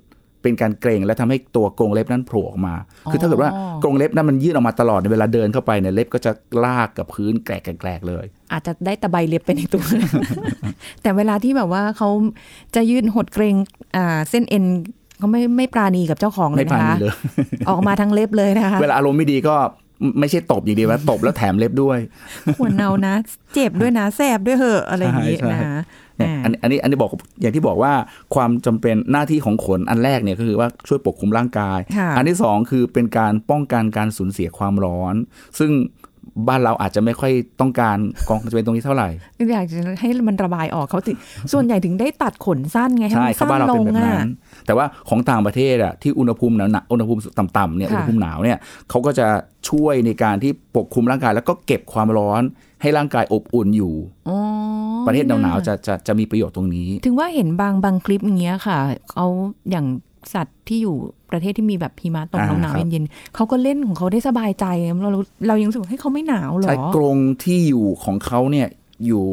[0.48, 2.74] เป็นการเกรงและทำให้ตัวกรงเล็บนั้นโผล่ออกมา
[3.12, 3.51] คือถ้าเกิดว่า
[3.84, 6.32] กรงเล็บนั้นมันยืดออกมาตลอดในเวลาเดินเข้าไปเนี่ยเล็บก็จะ
[6.63, 7.50] ลากกับพื้นแก
[7.88, 9.84] ลกๆเลย อาจจะได้ตะไบเล็บไปในตัว
[11.01, 12.10] แต่เวลาที่แบบว่าเขา
[12.75, 13.56] จะยืดหดเกรง
[13.96, 14.63] อ่าเส้นเอ็น
[15.18, 17.13] เขาไม่ไม่ปราณีกับเจ้าของเลไม่ยพานะคะนีเลย
[17.70, 19.56] ออกมาทั้งเล็บเลยนะคะเวลาอารมณ์ไม่ดีก็
[20.20, 22.00] ไม่ใช่ตบอย่างเดียวนะตบแล้วแถมเล็บด้วย
[22.60, 23.16] ควรเอานะ
[23.54, 25.75] เจ็บด้วยนะแสบด้วยเหอะอะไรอย่างนี้ใช่ใช่นะคะ
[26.17, 27.93] เนี่ยอ่าอันอันนี้อันนี้บอกอย่างที่บอกว่า
[28.36, 35.15] ความจำเป็นหน้าที่ของขนอันแรกเนี่ยก็คือว่าช่วยปกคุมร่างกายค่ะอันที่สองคือเป็นการป้องกันการสูญเสียความร้อน
[35.59, 35.71] ซึ่ง
[36.48, 37.31] บ้านเราอาจจะไม่ค่อย
[37.62, 37.98] ต้องการ
[38.29, 39.10] กองจะเป็นตรงนี้เท่าไหร่
[39.51, 41.17] อยากจะให้มันระบายออกเขาถึง
[41.53, 44.31] ส่วนใหญ่ถึงได้ตัดขนสั้นไงให้ใช่มันครับสั้บ้านนเราลเป็นงแบบอะนั้น
[44.65, 48.57] แต่ว่าของต่างประเทศอะที่อุณหภูมิหนาวๆอุณหภูมิต่ำๆเนี่ยค่ะอุณหภูมิหนาวเนี่ย
[48.89, 49.27] เขาก็จะ
[49.69, 52.41] ช่วยในการที่ปกคุมร่างกาย แล้วก็เก็บความร้อน
[52.81, 53.93] ให้ร่างกายอบอุ่นอยู่
[54.29, 54.38] อ๋อ
[55.07, 58.77] ประเทศหนาวๆจะจะจะมีประโยชน์ตรงนี้ ถึงว่าเห็นบางบางคลิปอย่างเงี้ยค่ะ
[59.12, 59.25] เขา
[59.72, 59.86] อย่าง
[60.33, 60.95] สัตว์ที่อยู่
[61.31, 64.65] ประเทศที่มีแบบหิมะตกอ่าหนาวครับๆเย็นๆเขาก็เล่นของเขาได้สบายใจ
[65.01, 68.67] เราเราเรายังรู้สึกว่าให้ยเขาไม่หนาวเหรอใช้กรงที่อยู่ของเขาเนี่ย
[69.05, 69.25] อยู่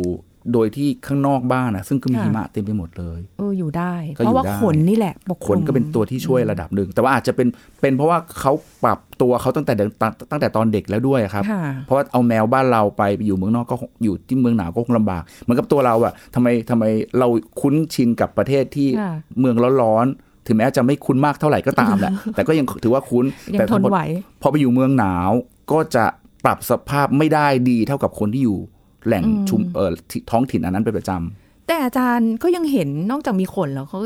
[0.52, 7.48] โดยที่ข้างนอกบ้านนะซึ่งก็มีค่ะหิมะเต็มไปหมดเลย เอออยู่ได้ก็เพอยู่ราะว่าได้ขนนี่แหละปกคขลุนมก็เป็นตัวที่ช่วยระดับหนึ่ง แต่ว่าอาจจะเป็น
[7.80, 8.52] เป็นเพราะว่าเขา
[8.84, 16.84] ปรับตัวเขาตั้งแต่เด็กตั้งตั้งแต่ตอนเด็กแล้วด้วยครับค่ะเพราะว่าเอาแมวบ้านเราไปอยู่เมืองนอกก็คงอยู่ที่เมืองหนาวก็คงลำบาก เหมือนกับตัวเราอะทำไมทำไม
[17.18, 17.28] เรา
[17.60, 23.98] คุ้นชินกับประเทศที่ค่ะเมืองร้อนๆ ถึงแม้จะไม่คุ้นมากเท่าไหร่ก็ตามแหละ แต่ก็ยังถือว่าคุ้นยังแต่ทนไหว
[24.42, 25.30] พอไปอยู่เมืองหนาว
[25.72, 26.04] ก็จะ
[26.44, 28.58] ปรับสภาพไม่ได้ดีเท่ากับคนที่อยู่
[29.06, 33.98] แหล่งชุมเอ่อที่ท้องถิ่นอันนั้นเป็นประจำแต่อาจารย์ก็ยังเห็นนอกจากมีขนแล้วเขา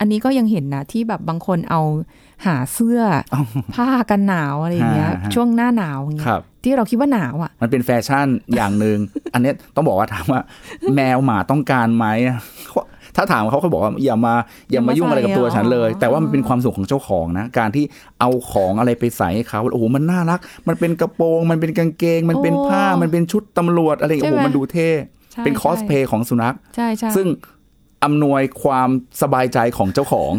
[0.00, 1.82] อันนี้ก็ยังเห็นนะที่แบบบางคนเอา
[2.46, 3.00] หาเสื้อ
[3.34, 3.36] อ
[3.74, 8.98] ผ้ากันหนาวอะไรอย่างเงี้ยฮะฮะช่วงหน้าหนาวอย่างเงี้คยรับที่เราคิดว่าหนาวอะ มันเป็นแฟชั่นอย่างหนึ่ง
[9.34, 10.40] อันเนี้ยต้องบอกว่าถามว่า
[10.94, 12.06] แมวหมาต้องการไหม
[12.67, 12.67] เขา
[13.18, 14.34] ถ้าถามเขาเขาบอกว่าอย่ามา
[14.72, 17.84] อย่ามายุ่งอะไรกับตัวฉันเลยอ๋อแต่ว่ามันเป็นความสุขของเจ้าของนะ การที่
[18.20, 24.88] เอาของอะไรไปใส่ให้เขาโอ้โหมันน่ารัก มันเป็นกระโปรง มันเป็นกางเกง มันเป็นผ้ามันเป็นชุดตำรวจอะไรอย่างเงี้ยโอ้โหมันดูเท่
[25.32, 27.26] ใช่เป็นคอสเพย์ของสุนัขใช่ใช่ซึ่ง
[28.04, 28.88] อำนวยความ
[29.22, 30.32] สบายใจของเจ้าของ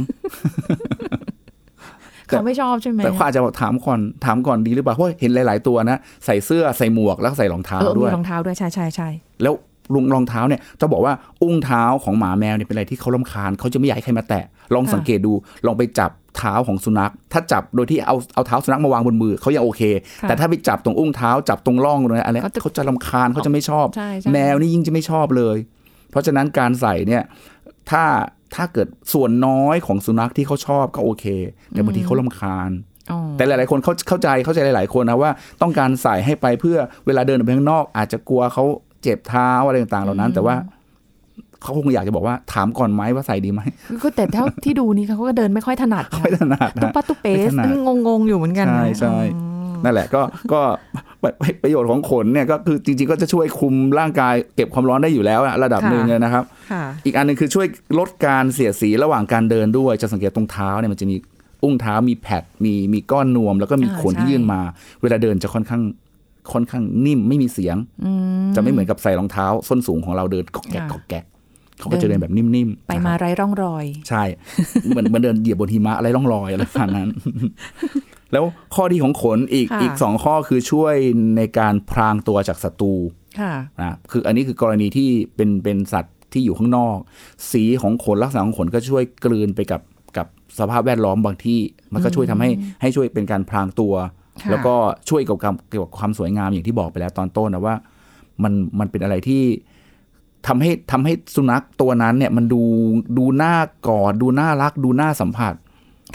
[2.29, 9.09] เขาไม่ชอบใช่ไหมแต่เขาอาจจะบอกถามก่อนถามก่อนดีหรือเปล่าเพราะเห็นหลาย ๆ ตัวนะ ใส่เสื้อใส่หมวกแล้วก็ใส่รองเท้าเออด้มีวยรองเท้าด้วยใช่ใช่ใช่
[9.41, 9.53] แล้ว
[9.93, 15.33] ลุงรองเท้าเนี่ยจะบอกว่าอุ้งเท้าของหมาแมวเนี่ยเป็นอะไรที่เขาลำคาญเขาจะไม่อยากให้ใครมาแตะลองสังเกตดู
[15.65, 25.57] ลองไปจับเท้าของสุนัข ถ้าจับโดยที่เอาเอาเท้าสุนัขมาวางบนมือเขายังโอเคะแต่ถ้าไปจับตรงอุ้งเท้าจับตรงร่องตรงนั้นอะไรเขาจะเขาจะลำคาญเขาจะไม่ชอบใช่ใช่แมวนี่ยิ่งจะไม่ชอบเลย
[26.11, 27.23] เพราะฉะนั้นการใส่เนี่ย
[27.89, 28.03] ถ้า
[28.55, 31.25] ถ้าเกิดส่วนน้อยของสุนัขที่เขาชอบก็โอเค
[31.71, 32.71] แต่บางทีเขาลำคาญ
[33.11, 38.65] อ๋อแต่หลาย ๆ คนเขาเข้าใจเข้าใจหลาย ๆ คนนะว่าต้องการใส่ให้ไปเพื่อเวลาเดินออกไปข้างนอก อาจจะกลัวเขา
[39.03, 40.55] เจ็บเท้าอะไรต่างๆเหล่านั้น แต่ว่า
[41.61, 43.61] เขาคงอยากจะบอกว่าถามก่อนไหมว่าใส่ดีไหม
[44.03, 47.65] ก็แต่เท่าที่ดูนี่เขาก็เดินไม่ค่อยถนัดนะไม่ถนัดตุ๊นะปัตตุเปสไม่ถนัด
[48.07, 50.21] งงๆอยู่เหมือนกันนะใช่ใช่อ๋อนั่นแหละก็
[50.53, 50.61] ก็
[51.63, 57.67] ประโยชน์ของขนเนี่ยก็คือจริงๆก็จะช่วยคุมร่างกายเก็บความร้อนได้อยู่แล้วอะระดับหนึ่งเลยนะครับค่ะอีกอันหนึงคือช่วย
[57.99, 61.15] ลดการเสียดสีระหว่างการเดินด้วยจะสังเกตตรงเท้าเนี่ยมันจะมี
[61.63, 64.61] อุ้งเท้ามีแพดมีมีก้อนนวม แล้วก็มีอ่าขนที่ใช่ยื่นมา
[65.01, 65.81] เวลาเดินจะค่อนข้าง
[66.53, 68.11] ค่อนข้างนิ่มไม่มีเสียงอื
[68.45, 71.25] มจะไม่เหมือนกับใส่รองเท้า ส้นสูงของเราเดินกอกแกกค่ะกอกแกก
[71.79, 74.23] เขาก็จะเดินแบบนิ่มๆ ไปนะครับมาไร้ร่องรอย ใช่
[74.87, 77.09] เหมือนเหมือนเดินเหยียบบนหิมะอะไรร่องรอยอะไรประมาณนั้น
[78.31, 78.43] แล้ว
[78.75, 80.95] ข้อดีของขนอีกค่ะอีกสองข้อคือช่วย
[81.37, 82.93] ในการพรางตัวจากศัตรู
[83.39, 86.97] ค่ะนะคืออันนี้คือกรณีที่เป็นเป็นสัตว์ที่อยู่ข้างนอก
[87.51, 89.81] สีของขนลักษณะของขนก็ช่วยกลืนไปกับ
[90.17, 90.27] กับ
[90.59, 91.59] สภาพแวดล้อมบางที่
[91.93, 92.49] มันก็ช่วยทำให้
[92.81, 94.18] ให้ช่วยเป็นการพรางตัวค่ะ
[94.49, 94.75] แล้วก็
[95.09, 97.75] ช่วยเกี่ยวกับเกี่ยวกับความสวยงามอย่างที่บอกไปแล้วตอนต้นนะว่า
[98.43, 99.43] มันมันเป็นอะไรที่
[100.47, 102.61] ทำให้ทำให้สุนัขตัวนั้นเนี่ยมันดู
[103.17, 103.55] ดูน่า
[103.87, 105.53] กอดดูน่ารัก ดูน่าสัมผัส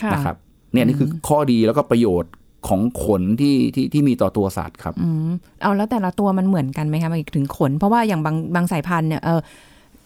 [0.03, 0.37] ค่ะนะครับ
[0.73, 2.33] เนี่ยนี่คือข้อดีแล้วก็ประโยชน์
[2.69, 5.31] ของขนที่ที่ที่มีต่อตัวสัตว์ครับอืม
[5.63, 9.41] เอาแล้วแต่ละตัวมันเหมือนกันไหมคะหมายถึงขน เพราะว่าอย่างบางบางสายพันธุ์เนี่ยเออ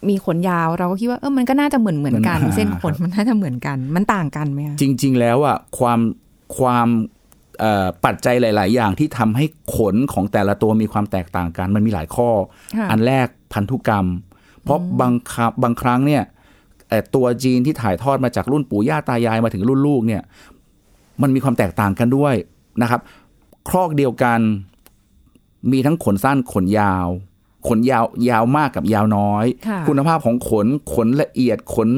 [0.09, 6.00] มีขนยาวเราก็คิดว่าเออมันก็น่าจะเหมือนเหมือนกันมันเส้นขนครับมันน่าจะเหมือนกัน มันต่างกันไหมคะจริง ๆ แล้วอะความ
[6.59, 7.17] ความเอ่อ
[8.05, 9.44] ปัจจัยหลาย ๆ อย่างที่ทำให้
[9.77, 12.29] ขนของแต่ละตัวมีความแตกต่างกัน มันมีหลายข้อ
[12.77, 14.07] ค่ะอันแรกพันธุกรรม
[14.62, 16.23] เพราะบางครับบางครั้งเนี่ย
[16.88, 20.23] เอ่อตัวจีนที่ถ่ายทอดมาจากรุ่นปู่ย่าตายายมาถึงรุ่นลูกเนี่ย
[21.23, 22.35] มันมีความแตกต่างกันด้วย
[22.83, 23.01] นะครับ
[23.68, 24.40] ครอกเดียวกัน
[25.73, 27.07] มีทั้งขนสั้นขนยาว
[27.68, 31.90] ขนยาวยาวมากกับยาวน้อยค่ะคุณภาพของขนขนละเอียดขน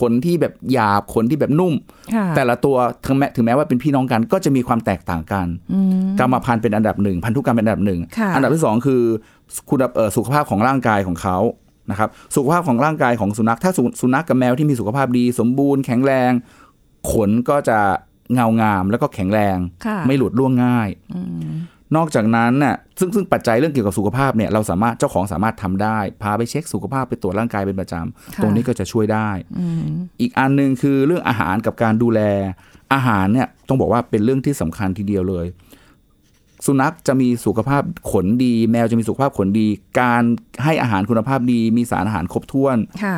[0.00, 1.74] ขนที่แบบหยาบขนที่แบบนุ่ม
[2.14, 9.02] ค่ะแต่ละตัวถึงแม้ถึงแม้ว่าเป็นพี่น้องกันก็จะมีความแตกต่างกันอืมกรรมพันธุ์เป็นอันดับหนึ่งพันธุกรรมเป็นอันดับหนึ่งค่ะอันดับที่สองคือ
[9.70, 11.38] คุณภาพเอ่อสุขภาพของร่างกายของเขา
[11.90, 16.30] นะครับสุขภาพของร่างกายของสุนัขถ้าสุสุนัขกับแมวที่มีสุขภาพดี สมบูรณ์แข็งแรง
[17.12, 17.78] ขนก็จะ
[18.34, 21.50] เงางามแล้วก็แข็งแรงค่ะไม่หลุดร่วงง่ายอืม
[21.96, 29.84] นอกจากนั้นน่ะซึ่งซึ่งปัจจัยเรื่องเกี่ยวกับสุขภาพเนี่ยเราสามารถเจ้าของสามารถทำได้ พาไปเช็คสุขภาพไปตรวจร่างกายเป็นประจำค่ะตรงนี้ก็จะช่วยได้อืม
[30.20, 32.20] อีกอันหนึ่งคือเรื่องอาหารกับการดูแล
[32.94, 35.46] อาหารเนี่ยต้องบอกว่าเป็นเรื่องที่สำคัญทีเดียวเลย
[36.66, 39.66] สุนัขจะมีสุขภาพขนดี แมวจะมีสุขภาพขนดี
[40.00, 40.22] การ
[40.64, 43.16] ให้อาหารคุณภาพดี มีสารอาหารครบถ้วนค่ะ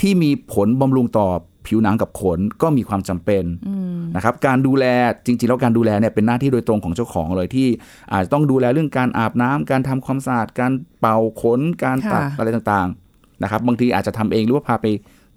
[0.00, 1.28] ที่มีผลบำรุงต่อ
[1.66, 4.84] ผิวหนังกับขนก็มีความจำเป็นอืมนะครับการดูแล
[5.26, 7.68] จริงๆแล้วการดูแลเนี่ยเป็นหน้าที่โดยตรงของเจ้าของเลยที่
[8.12, 14.86] อาจจะต้องดูแลเรื่องการอาบน้ำการทำความสะอาดการเป่าขนการตัดค่ะอะไรต่างๆนะครับบางทีอาจจะทำเองหรือว่าพาไป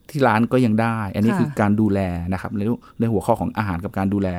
[0.10, 2.00] ที่ร้านก็ยังได้ อันนี้ค่ะคือการดูแล
[2.34, 2.62] นะครับใน
[3.00, 4.30] ในหัวข้อของอาหารกับการดูแล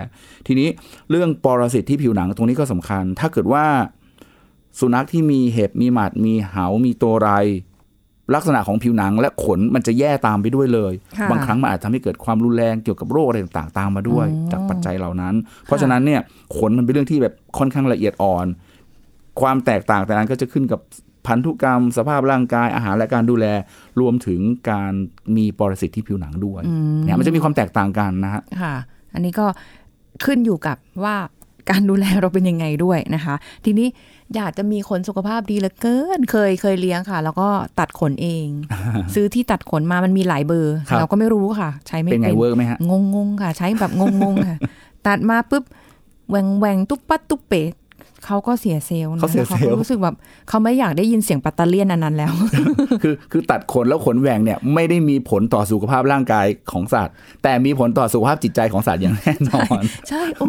[0.46, 0.68] ทีนี้
[1.10, 3.64] เรื่องปรสิตที่ผิวหนังตรงนี้ก็สำคัญ ถ้าเกิดว่า
[4.78, 7.30] สุนัขที่มีเห็บมีหมัดมีเหา มีตัวไร
[8.34, 15.34] ลักษณะของผิวหนังและขนมันจะแย่ตามไปด้วยเลยค่ะบางครั้งมันอาจทำให้เกิดความรุนแรงเกี่ยวกับโรคอะไรต่างๆตามมาด้วยอ๋อจากปัจจัยเหล่านั้น
[15.66, 16.20] เพราะฉะนั้นเนี่ย
[16.56, 18.46] ขนมันเป็นเรื่องที่แบบค่อนข้างละเอียดอ่อน
[19.40, 20.80] ความแตกต่างแต่นั้นก็จะขึ้นกับ
[21.26, 23.46] พันธุกรรมสภาพร่างกายอาหารและการดูแล
[24.00, 24.92] รวมถึงการ
[25.36, 26.62] มีปรสิตที่ผิวหนังด้วย
[27.04, 28.74] เนี่ยมันจะมีความแตกต่างกันนะฮะค่ะ
[29.14, 29.46] อันนี้ก็
[30.24, 31.16] ขึ้นอยู่กับว่า
[31.70, 33.88] การดูแลเราเป็นยังไงด้วยนะคะ ทีนี้
[34.36, 38.46] อยากจะมีขนสุขภาพดีเหลือเกิน เคยเคยเลี้ยงค่ะ แล้วก็ตัดขนเอง
[39.14, 44.58] ซื้อที่ตัดขนมามันมีหลายเบอร์ครับเราก็ไม่รู้ค่ะ ใช้ไม่เป็นไงเป็น work ไหมฮะงงงๆค่ะ ใช้แบบงงงๆค่ะ
[45.06, 45.64] ตัดมาปุ๊บ
[46.30, 47.62] แหว่งแหว่งตุ๊บปัดตุ๊บเป๋
[48.26, 50.16] เขาก็เสีย self นะเขาเสีย self ก็รู้สึกแบบ
[50.48, 52.32] เขาไม่อยากได้ยินเสียงปัตเตอร์เลียนอันนั้นแล้ว
[53.02, 60.46] คือคือตัดขนแล้วขนแหว่งเนี่ยไม่ได้มีผลต่อสุขภาพร่างกายของสัตว์ แต่มีผลต่อสุขภาพจิตใจของสัตว์อย่างแน่นอน ใช่โอ้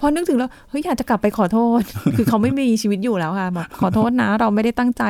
[0.00, 1.82] พอนึกถึงแล้วเฮ้ยอยากจะกลับไปขอโทษ
[2.16, 5.04] คือเขาไม่มีชีวิตอยู่แล้วค่ะแบบขอโทษนะเราไม่ได้ตั้งใจ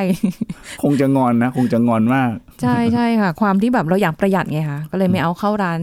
[0.82, 5.80] คงจะงอนนะ คงจะงอนมาก ใช่ใช่ค่ะ ความที่แบบเราอยากประหยัดไงคะก็เลยไม่เอาเข้าร้าน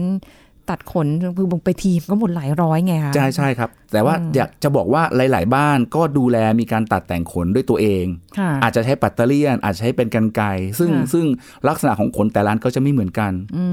[0.70, 1.06] ตัดขน
[1.38, 8.04] คือไปทีมก็หมดหลายร้อยไงคะใช่ใช่ครับ แต่ว่าอืมอยากจะบอกว่าหลาย ๆ บ้านก็ดูแลมีการตัดแต่งขนด้วยตัวเอง
[8.38, 10.46] ค่ะอาจจะใช้ปัตเตอร์เลียนอาจจะใช้เป็นกันไกร
[10.78, 11.26] ซึ่งค่ะซึ่ง
[11.68, 13.64] ลักษณะของขนแต่ละอันก็จะไม่เหมือนกันอื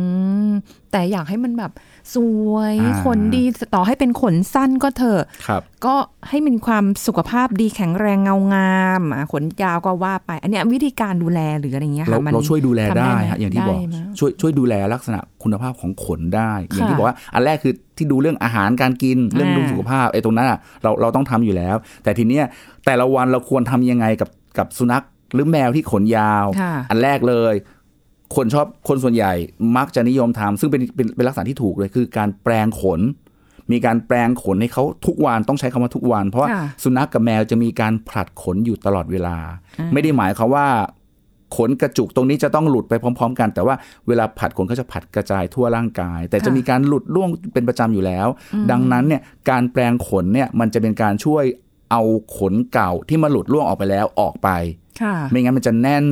[0.50, 0.52] ม
[0.92, 1.72] แต่อยากให้มันแบบ
[2.16, 2.18] ส
[2.52, 3.44] วยอ่าขนดี
[3.76, 5.96] ต่อให้เป็นขนสั้นก็เถอะครับก็
[6.30, 22.46] ให้มีความสุขภาพดีแข็งแรงเงางามอะขนยาวก็ว่าไป อันเนี้ยวิธีการดูแลหรืออะไรอย่างเงี้ยเราค่ะมันเราช่วยดูแลทำได้ได้ไหมฮะอย่างที่บอกได้ไหมช่วยช่วยดูแลลักษณะคุณภาพของขนได้ อย่างที่ค่ะบอกว่าอันแรกคือที่ดูเรื่องอาหารการกินเรื่องอ่าดูสุขภาพไอ้ตรงนั้นอะเราเราต้องทำอยู่แล้ว แต่ทีเนี้ย
[22.86, 27.54] แต่ละวันเราควรทำยังไงกับกับสุนัขหรือแมวที่ขนยาวค่ะอันแรกเลย
[28.36, 29.34] คนชอบคนส่วนใหญ่
[29.78, 33.02] มักจะนิยมทำซึ่งเป็นเป็นเป็นลักษณะที่ถูกเลยคือการแปลงขน
[33.72, 39.38] มีการแปลงขนให้เขาทุกวันต้องใช้คำว่าทุกวัน เพราะว่าค่ะสุนัขกับแมวจะมีการผลัดขนอยู่ตลอดเวลา
[39.94, 40.68] ไม่ได้หมายความว่า
[41.58, 43.76] ขนกระจุกตรงนี้จะต้องหลุดไปพร้อม ๆ กัน แต่ว่า
[44.08, 48.28] เวลาผัดขนเขาจะผัดกระจายทั่วร่างกาย แต่จะค่ะมีการหลุดร่วงเป็นประจำอยู่แล้ว
[48.72, 51.44] ดังนั้นเนี่ยการแปลงขนเนี่ยมันจะเป็นการช่วย
[51.92, 52.04] เอา
[52.38, 54.50] ขนเก่าที่มาหลุดร่วงออกไปแล้วออกไป
[55.02, 56.06] ค่ะไม่งั้นมันจะแน่น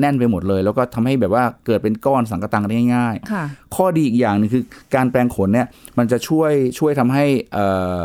[0.00, 5.66] แน่นไปหมดเลย แล้วก็ทำให้แบบว่าเกิดเป็นก้อนสังกะตังได้ง่ายค่ะๆข้อดีอีกอย่างหนึงคือการแปลงขนเนี่ย
[5.98, 7.98] มันจะช่วยช่วยทำให้เอ่อ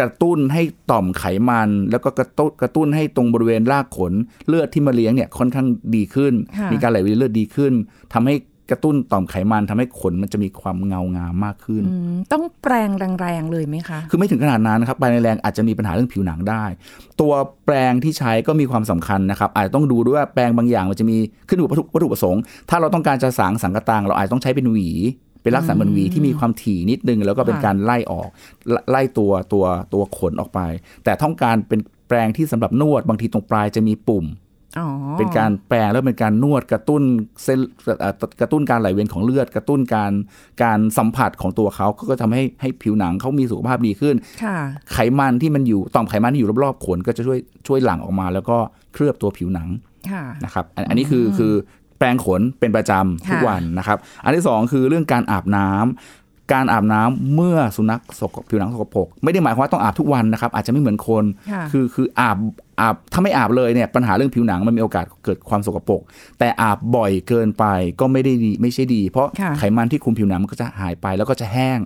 [0.00, 4.12] กระตุ้นให้ต่อมไขมัน แล้วก็กระตุ้นกระตุ้นให้ตรงบริเวณรากขน
[4.48, 7.72] เลือดที่มาเลี้ยงเนี่ยค่อนข้างดีขึ้นค่ะมีการไหลเวียนเลือดดีขึ้น
[8.14, 8.34] ทำให้
[8.70, 16.64] กระตุ้นต่อมไขมันทำให้ขนมันจะมีความเงางามมากขึ้นอืมต้องแปลงแรงๆเลยไหมคะ คือไม่ถึงขนาดนั้นนะครับปลายแรงอาจจะมีปัญหาเรื่องผิวหนังได้
[17.20, 17.32] ตัว
[17.64, 21.16] แปรงที่ใช้ก็มีความสำคัญนะครับ อาจจะต้องดูด้วยว่าแปรงบางอย่างมันจะมี
[21.48, 24.90] ขึ้นอยู่กับวัตถุวัตถุประสงค์ ถ้าเราต้องการจะสางสังกะตังเราอาจจะต้องใช้เป็นหวี
[25.42, 28.28] เป็นลักษณะเหมือนหวีที่มีความถี่นิดนึง แล้วก็เป็นค่ะการไล่ออก
[28.70, 30.60] ไล่ไล่ตัวตัวตัวขนออกไป
[31.04, 34.43] แต่ต้องการเป็นแปรงที่สำหรับนวดบางทีตรงปลายจะมีปุ่มอ๋อ
[35.18, 37.02] เป็นการแปลงแล้วเป็นการนวดกระตุ้น
[37.44, 37.58] เส้น
[38.00, 40.12] เอ่อกระตุ้นการไหลเวียนของเลือด กระตุ้นการ
[40.62, 44.56] การสัมผัสของตัวเขาก็ทำให้ให้ผิวหนังเขามีสุขภาพดีขึ้นค่ะ
[44.92, 48.56] ไขมันที่มันอยู่ต่อมไขมันที่อยู่รอบๆขนก็จะช่วยช่วยหลั่งออกมา แล้วก็
[48.94, 49.68] เคลือบตัวผิวหนัง
[50.10, 51.52] ค่ะนะครับอันอันนี้คือคือ
[51.98, 62.36] แปรงขนเป็นประจำทุกค่ะวันนะครับ อันที่สองคือเรื่องการอาบน้ำ การอาบน้ำเมื่อสุนัขสกผิวหนังสกปรกไม่ได้หมายความว่าต้องอาบทุกวันนะครับ อาจจะไม่เหมือนคนค่ะคือคืออาบ
[62.80, 66.00] อาบถ้าไม่อาบเลยเนี่ยปัญหาเรื่องผิวหนังมันมีโอกาสเกิดความสกปรก
[66.38, 67.64] แต่อาบบ่อยเกินไป
[68.00, 71.78] ก็ไม่ได้ดีไม่ใช่ดี เพราะค่ะไขมันที่คลุมผิวหนังมันก็จะหายไปแล้วก็จะแห้ง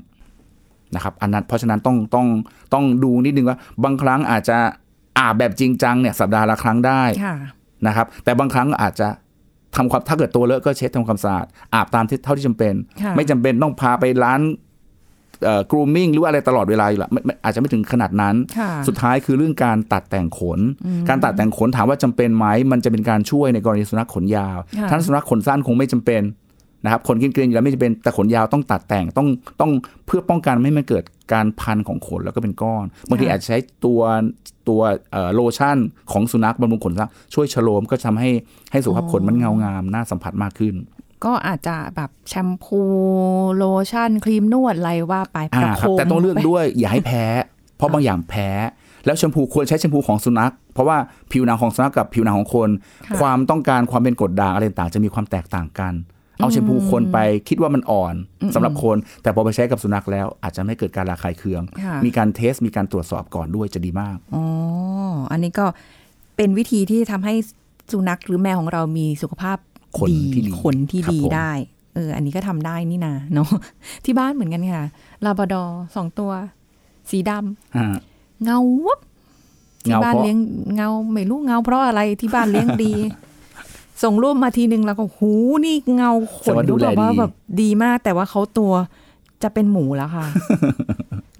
[0.94, 2.27] นะครับอันนั้นเพราะฉะนั้นต้องต้อง
[2.75, 4.59] ต้องดูนิดนึงว่า บางครั้งอาจจะ
[5.18, 7.37] อาบแบบจริงจังเนี่ยสัปดาห์ละครั้งได้ค่ะ
[7.87, 9.09] นะครับ แต่บางครั้งอาจจะ
[9.79, 14.41] ทำความถ้าเกิดตัวเลอะก็เช็ดทำความสะอาดอาบตามที่เท่าที่จำเป็นค่ะไม่จำเป็นต้องพาไปร้าน
[15.45, 20.61] เอ่อ grooming หรือว่าอะไรตลอดเวลาอยู่ละไม่ไม่อาจจะไม่ถึงขนาดนั้นค่ะสุดท้ายคือเรื่องการตัดแต่งขน
[21.09, 26.23] การตัดแต่งขนถามว่าจำเป็นไหมมันจะเป็นการช่วยในกรณีสุนัขขนยาวค่ะถ้าสุนัขขนสั้นคงไม่จำเป็น
[26.85, 29.29] นะครับขนกินเกลียนอยู่แล้วไม่จำเป็นแต่ขนยาวต้องตัดแต่งต้อง
[29.61, 29.71] ต้อง
[30.07, 34.01] เพื่อป้องกันไม่ให้มันเกิด การพันของขนแล้วก็เป็นก้อนบางทีอาจจะใช้ตัว
[34.69, 34.81] ตัว
[35.12, 35.77] เอ่อโลชั่น
[36.12, 38.31] ของสุนัขบำรุงขนสุนัขช่วยชโลมก็ทำให้
[38.73, 40.75] ให้สุขภาพขนมันเงางามน่าสัมผัสมากขึ้น
[41.25, 42.81] ก็อาจจะแบบแชมพู
[43.57, 47.25] โลชั่น ครีมนวดอะไรว่าไปปอ่าระคโครับมแต่ต้องเลือกไปด้วยอย่าให้แพ้
[47.77, 48.49] เพราะบางอย่างแพ้
[49.07, 50.97] แล้วแชมพูควรใช้แชมพูของสุนัข เพราะว่า
[51.33, 52.69] ผิวหนังของสุนัขกับผิวหนังของคน
[53.07, 55.95] ค่ะความต้องการความเป็นกรดด่างอะไรต่างๆจะมีความแตกต่างกัน
[56.40, 58.14] เอาแชมพูคนไปคิดว่ามันอ่อน
[58.55, 64.44] สำหรับคน แต่พอไปใช้กับสุนัขแล้ว อาจจะไม่เกิดการระคายเคืองค่ะมีการเทส มีการตรวจสอบก่อนด้วยจะดีมากอ๋อ
[65.33, 65.66] อันนี้ก็
[66.37, 67.35] เป็นวิธีที่ทำให้
[67.92, 69.59] สุนัขหรือแมวของเรามีสุขภาพ
[69.98, 71.53] ขนที่ดีขนที่ครับดีผมได้
[71.94, 73.48] เอออันนี้ก็ทำได้นี่นะเนาะ
[74.05, 74.85] ที่บ้านเหมือนกันค่ะ
[75.24, 76.33] ลาบราดอร์สองตัว
[77.11, 77.94] สีดำอ่า
[78.44, 78.98] เงาวับ
[79.85, 80.38] ที่เงาบ้านเพราะเลี้ยง
[80.74, 82.94] เงาไม่รู้เงาเพราะอะไรที่บ้านเลี้ยงดี
[84.03, 85.33] ส่งรูปมาทีนึงแล้วก็หู
[85.65, 88.73] นี่เงาขแสดงนว่าดูเขาแลบอกว่าดีแบบดีมาก แต่ว่าเขาตัว
[89.43, 90.27] จะเป็นหมูแล้วค่ะ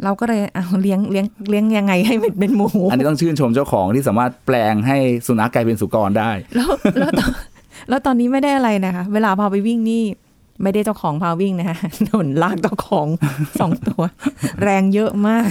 [0.05, 7.31] เราก็เลยเอาเลี้ยงเลี้ยงเลี้ยงยังไงให้มันเป็นหมู อันนี้ต้องชื่นชมเจ้าของที่สามารถแปลงให้สุนัขกลายเป็นสุกรได้ แล้วแล้วตอน
[7.89, 10.05] แล้วตอนนี้ไม่ได้อะไรนะคะ เวลาพาไปวิ่งนี่
[10.63, 13.07] ไม่ได้เจ้าของพาวิ่งนะคะหนุนลากเจ้าของ
[13.61, 14.03] สองตัว
[14.63, 15.51] แรงเยอะมาก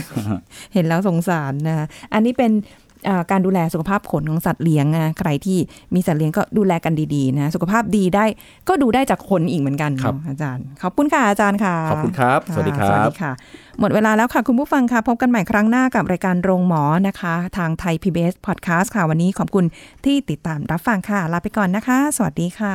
[0.74, 2.87] เห็นแล้วสงสารนะคะอันนี้เป็นอ่า
[3.32, 5.58] การดูแลสุขภาพขนของสัตว์เลี้ยงนะใครที่
[5.96, 8.26] มีสัตว์เลี้ยงก็ดูแลกันดีๆนะสุขภาพดีได้
[8.70, 13.32] ก็ดูได้จากคนอีกเหมือนกันครับเนาะอาจารย์ขอบคุณค่ะอาจารย์ค่ะขอบคุณครับะสวัสดีครัสวัสบดีค่ะ
[13.80, 19.66] หมดเวลาแล้วค่ะคุณผู้ฟังค่ะพบกันใหม่ครั้งหน้ากับรายการโรงหมอนะคะ ทางไทย PBS Podcast ค่ะวันนี้ขอบคุณ
[20.06, 22.74] ที่ติดตามรับฟังค่ะลาไปก่อนนะคะ สวัสดีค่ะ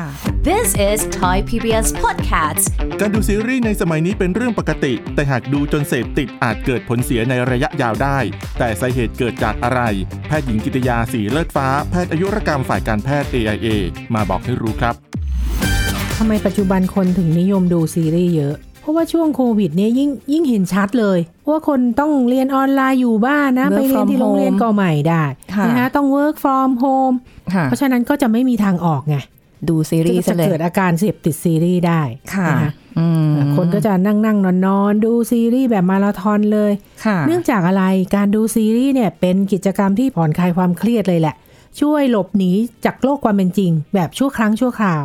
[0.49, 2.65] This is Thai PBS Podcast.
[3.01, 8.19] การดูซีรีส์ในสมัยนี้เป็นเรื่องปกติ แต่หากดูจนเสพติดอาจเกิดผลเสียในระยะยาวได้
[8.59, 9.81] แต่สาเหตุเกิดจากอะไร
[10.27, 13.67] แพทย์หญิงกิตยาสีเลิศฟ้า แพทย์อายุรกรรมฝ่ายการแพทย์ AIA
[14.15, 14.95] มาบอกให้รู้ครับ
[16.19, 27.17] ทำไมปัจจุบันคนถึงนิยมดูซีรีส์เยอะเพราะว่าช่วงโควิดเนี่ยยิ่งยิ่งเห็นชัดเลยว่าคนต้องเรียนออนไลน์อยู่บ้านนะ Work ไปเรียน from ที่โรงเรียน home ก็ไม่ได้ค่ะนะคะต้อง work from home
[27.55, 29.17] ค่ะเพราะฉะนั้นก็จะไม่มีทางออกไง
[29.69, 32.03] ดูซีรีส์จะซะเลยเกิดอาการเสพติดซีรีส์ได้
[32.35, 32.82] ค่ะนะคะอืม
[33.57, 36.73] คนก็จะนั่งนั่งนอนนอนๆดูซีรีส์แบบมาราธอนเลย
[37.05, 37.85] ค่ะเนื่องจากอะไร
[38.17, 41.35] การดูซีรีส์เนี่ยเป็นกิจกรรมที่ผ่อนคลายความเครียดเลยแหละ
[41.81, 42.51] ช่วยหลบหนี
[42.85, 45.05] จากโลกความเป็นจริง แบบชั่วครั้งชั่วคราว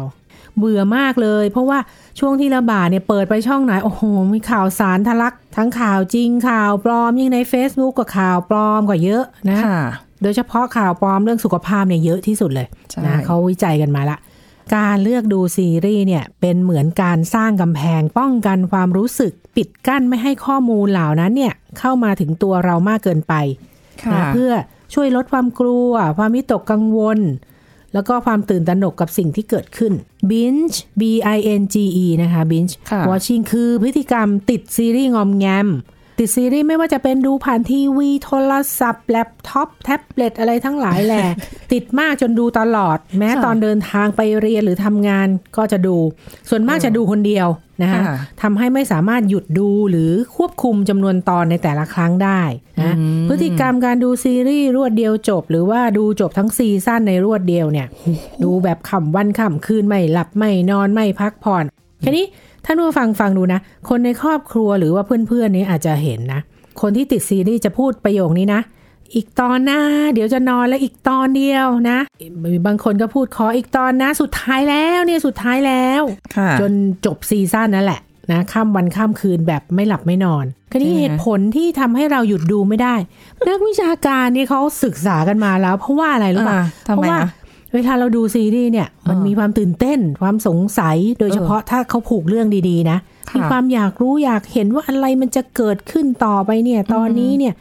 [0.58, 1.80] เบื่อมากเลย เพราะว่า
[2.19, 4.02] ช่วงที่ระบาดเนี่ยเปิดไปช่องไหนโอ้โห
[4.34, 9.80] มีข่าวสารทะลัก ทั้งข่าวจริงข่าวปลอมยิ่งใน Facebook ก็ข่าวปลอมกว่าเยอะนะค่ะ
[10.23, 14.17] โดยเฉพาะข่าวปลอมเรื่องสุขภาพเนี่ยเยอะที่สุดเลยใช่นะเขาวิจัยกันมาละ
[14.75, 23.34] การเลือกดูซีรีส์เนี่ยเป็นเหมือนการสร้างกำแพงป้องกันความรู้สึก ปิดกั้นไม่ให้ข้อมูลเหล่านั้นเนี่ยเข้ามาถึงตัวเรามากเกินไป
[24.03, 24.51] ค่ะนะเพื่อ
[24.93, 27.19] ช่วยลดความกลัว ความวิตกกังวล
[27.93, 29.93] แล้วก็ความตื่นตระหนกกับสิ่งที่เกิดขึ้น
[30.30, 31.03] binge b
[31.36, 35.67] i n g e นะคะ binge ค่ะ watching คือพฤติกรรมติดซีรีส์งอมแงม
[36.17, 41.25] ติดซีรีส์ไม่ว่าจะเป็นดูผ่านทีวี โทรศัพท์ แล็ปท็อป แท็บเล็ตอะไรทั้งหลายแหละ
[41.71, 45.27] ติดมากจนดูตลอด แม้ค่ะตอนเดินทางไปเรียนหรือทำงาน
[45.58, 45.97] ก็จะดู
[46.49, 47.47] ส่วนมากจะดูคนเดียว
[47.82, 52.41] นะคะค่ะทำให้ไม่สามารถหยุดดูหรือควบคุมจำนวนตอนในแต่ละครั้งได้
[52.82, 52.95] นะ
[53.30, 57.88] พฤติกรรมการดูซีรีส์รวดเดียวจบ หรือว่าดูจบทั้งซีซั่นในรวดเดียวเนี่ย
[58.43, 61.63] ดูแบบขำวันขำคืนไม่หลับไม่นอนไม่พักผ่อน
[62.06, 62.25] ทีนี้
[62.67, 66.41] ท่านผู้ฟังฟังดูนะ คนในครอบครัวหรือว่าเพื่อนๆนี้อาจจะเห็นนะ
[66.82, 68.62] คนที่ติดซีรีส์จะพูดประโยคนี้นะ
[69.15, 69.80] อีกตอนนะ
[70.13, 71.99] เดี๋ยวจะนอนแล้วอีกตอนเดียวนะ
[72.67, 76.01] บางคนก็พูดขออีกตอนนะ สุดท้ายแล้วเนี่ยสุดท้ายแล้ว
[76.36, 76.71] ค่ะจน
[77.06, 78.01] จบซีซั่นนั่นแหละ
[78.32, 82.95] นะข้ามวันข้ามคืนแบบไม่หลับไม่นอนคราวนี้ใช่ไหมเหตุผลที่ทำให้เราหยุดดูไม่ได้
[83.47, 87.30] นักวิชาการนี่เขาศึกษากันมาแล้ว เพราะว่าอะไรรู้ป่ะอ่าเพราะว่าทำไมคะ
[87.73, 92.97] เวลาเราดูซีรีส์เนี่ยมันเออมีความตื่นเต้น ความสงสัยโดยเฉพาะถ้าเขาผูกเรื่องดีๆนะ
[93.30, 97.53] ค่ะมีความอยากรู้อยากเห็นว่าอะไรมันจะเกิดขึ้นต่อไปเนี่ย ตอนนี้เนี่ย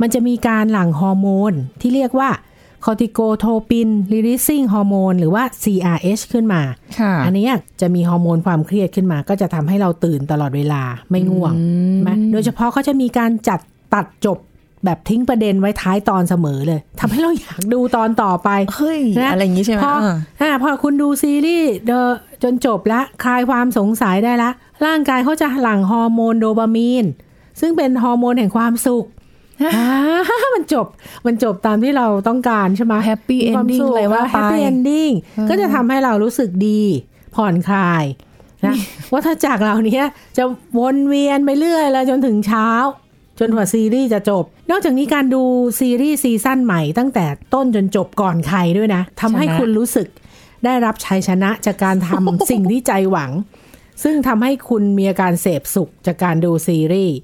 [0.00, 2.30] มันจะมีการหลั่งฮอร์โมนที่เรียกว่า
[2.84, 6.62] คอร์ติโกโทปิน releasing ฮอร์โมนหรือว่า CRH ขึ้นมา
[7.00, 11.52] ค่ะอันเนี้ยจะมีฮอร์โมนความเครียดขึ้นมา ก็จะทำให้เราตื่นตลอดเวลาไม่ง่วง
[11.92, 13.60] ใช่ไหมโดยเฉพาะเขาจะมีการจัด
[13.94, 14.38] ตัดจบ
[14.84, 22.00] แบบทิ้งประเด็นไว้ท้ายตอนเสมอเลยทำให้เราอยากดูตอนต่อไปเฮ้ยนะอะไรอย่างนี้ใช่ไหมพอเอออ่าพอคุณดูซีรีส์เดอ
[22.42, 24.50] จนจบละคลายความสงสัยได้ละ
[24.84, 27.04] ร่างกายเขาจะหลั่งฮอร์โมนโดปามีน
[27.60, 29.04] ซึ่งเป็นฮอร์โมนแห่งความสุข
[29.76, 30.86] อ่ามันจบ
[31.26, 35.10] มันจบตามที่เราต้องการใช่ไหม Happy ending มีความสุขเลยว่าไป happy ending
[35.48, 36.82] ก็จะทำให้เรารู้สึกดี
[37.34, 38.04] ผ่อนคลาย
[38.66, 38.74] นะ
[39.12, 40.00] ว่าถ้าจากเหล่านี้
[40.36, 40.44] จะ
[40.78, 42.68] วนเวียนไปเรื่อยแล้วจนถึงเช้า
[43.38, 45.42] จนกว่าซีรีส์จะจบ นอกจากนี้การดู
[45.80, 50.08] ซีรีส์ซีซั่นใหม่ตั้งแต่ต้นจนจบก่อนใครด้วยนะทำให้ชนะคุณรู้สึก
[50.64, 53.30] ได้รับชัยชนะจากการทำสิ่งที่ใจหวัง
[54.02, 57.16] ซึ่งทำให้คุณมีอาการเสพสุขจากการดูซีรีส์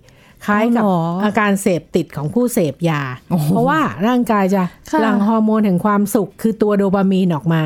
[0.47, 7.63] คล้ายกับอ๋อเหรออาการเสพติดของผู้เสพยาโอ้โหเพราะว่าร่างกายจะค่ะหลั่งฮอร์โมนแห่งความสุข คือตัวโดปามีนออกมา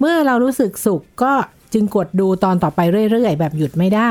[0.00, 1.32] เมื่อเรารู้สึกสุขก็
[1.72, 2.80] จึงกดดูตอนต่อไป
[3.10, 4.10] เรื่อยๆ แบบหยุดไม่ได้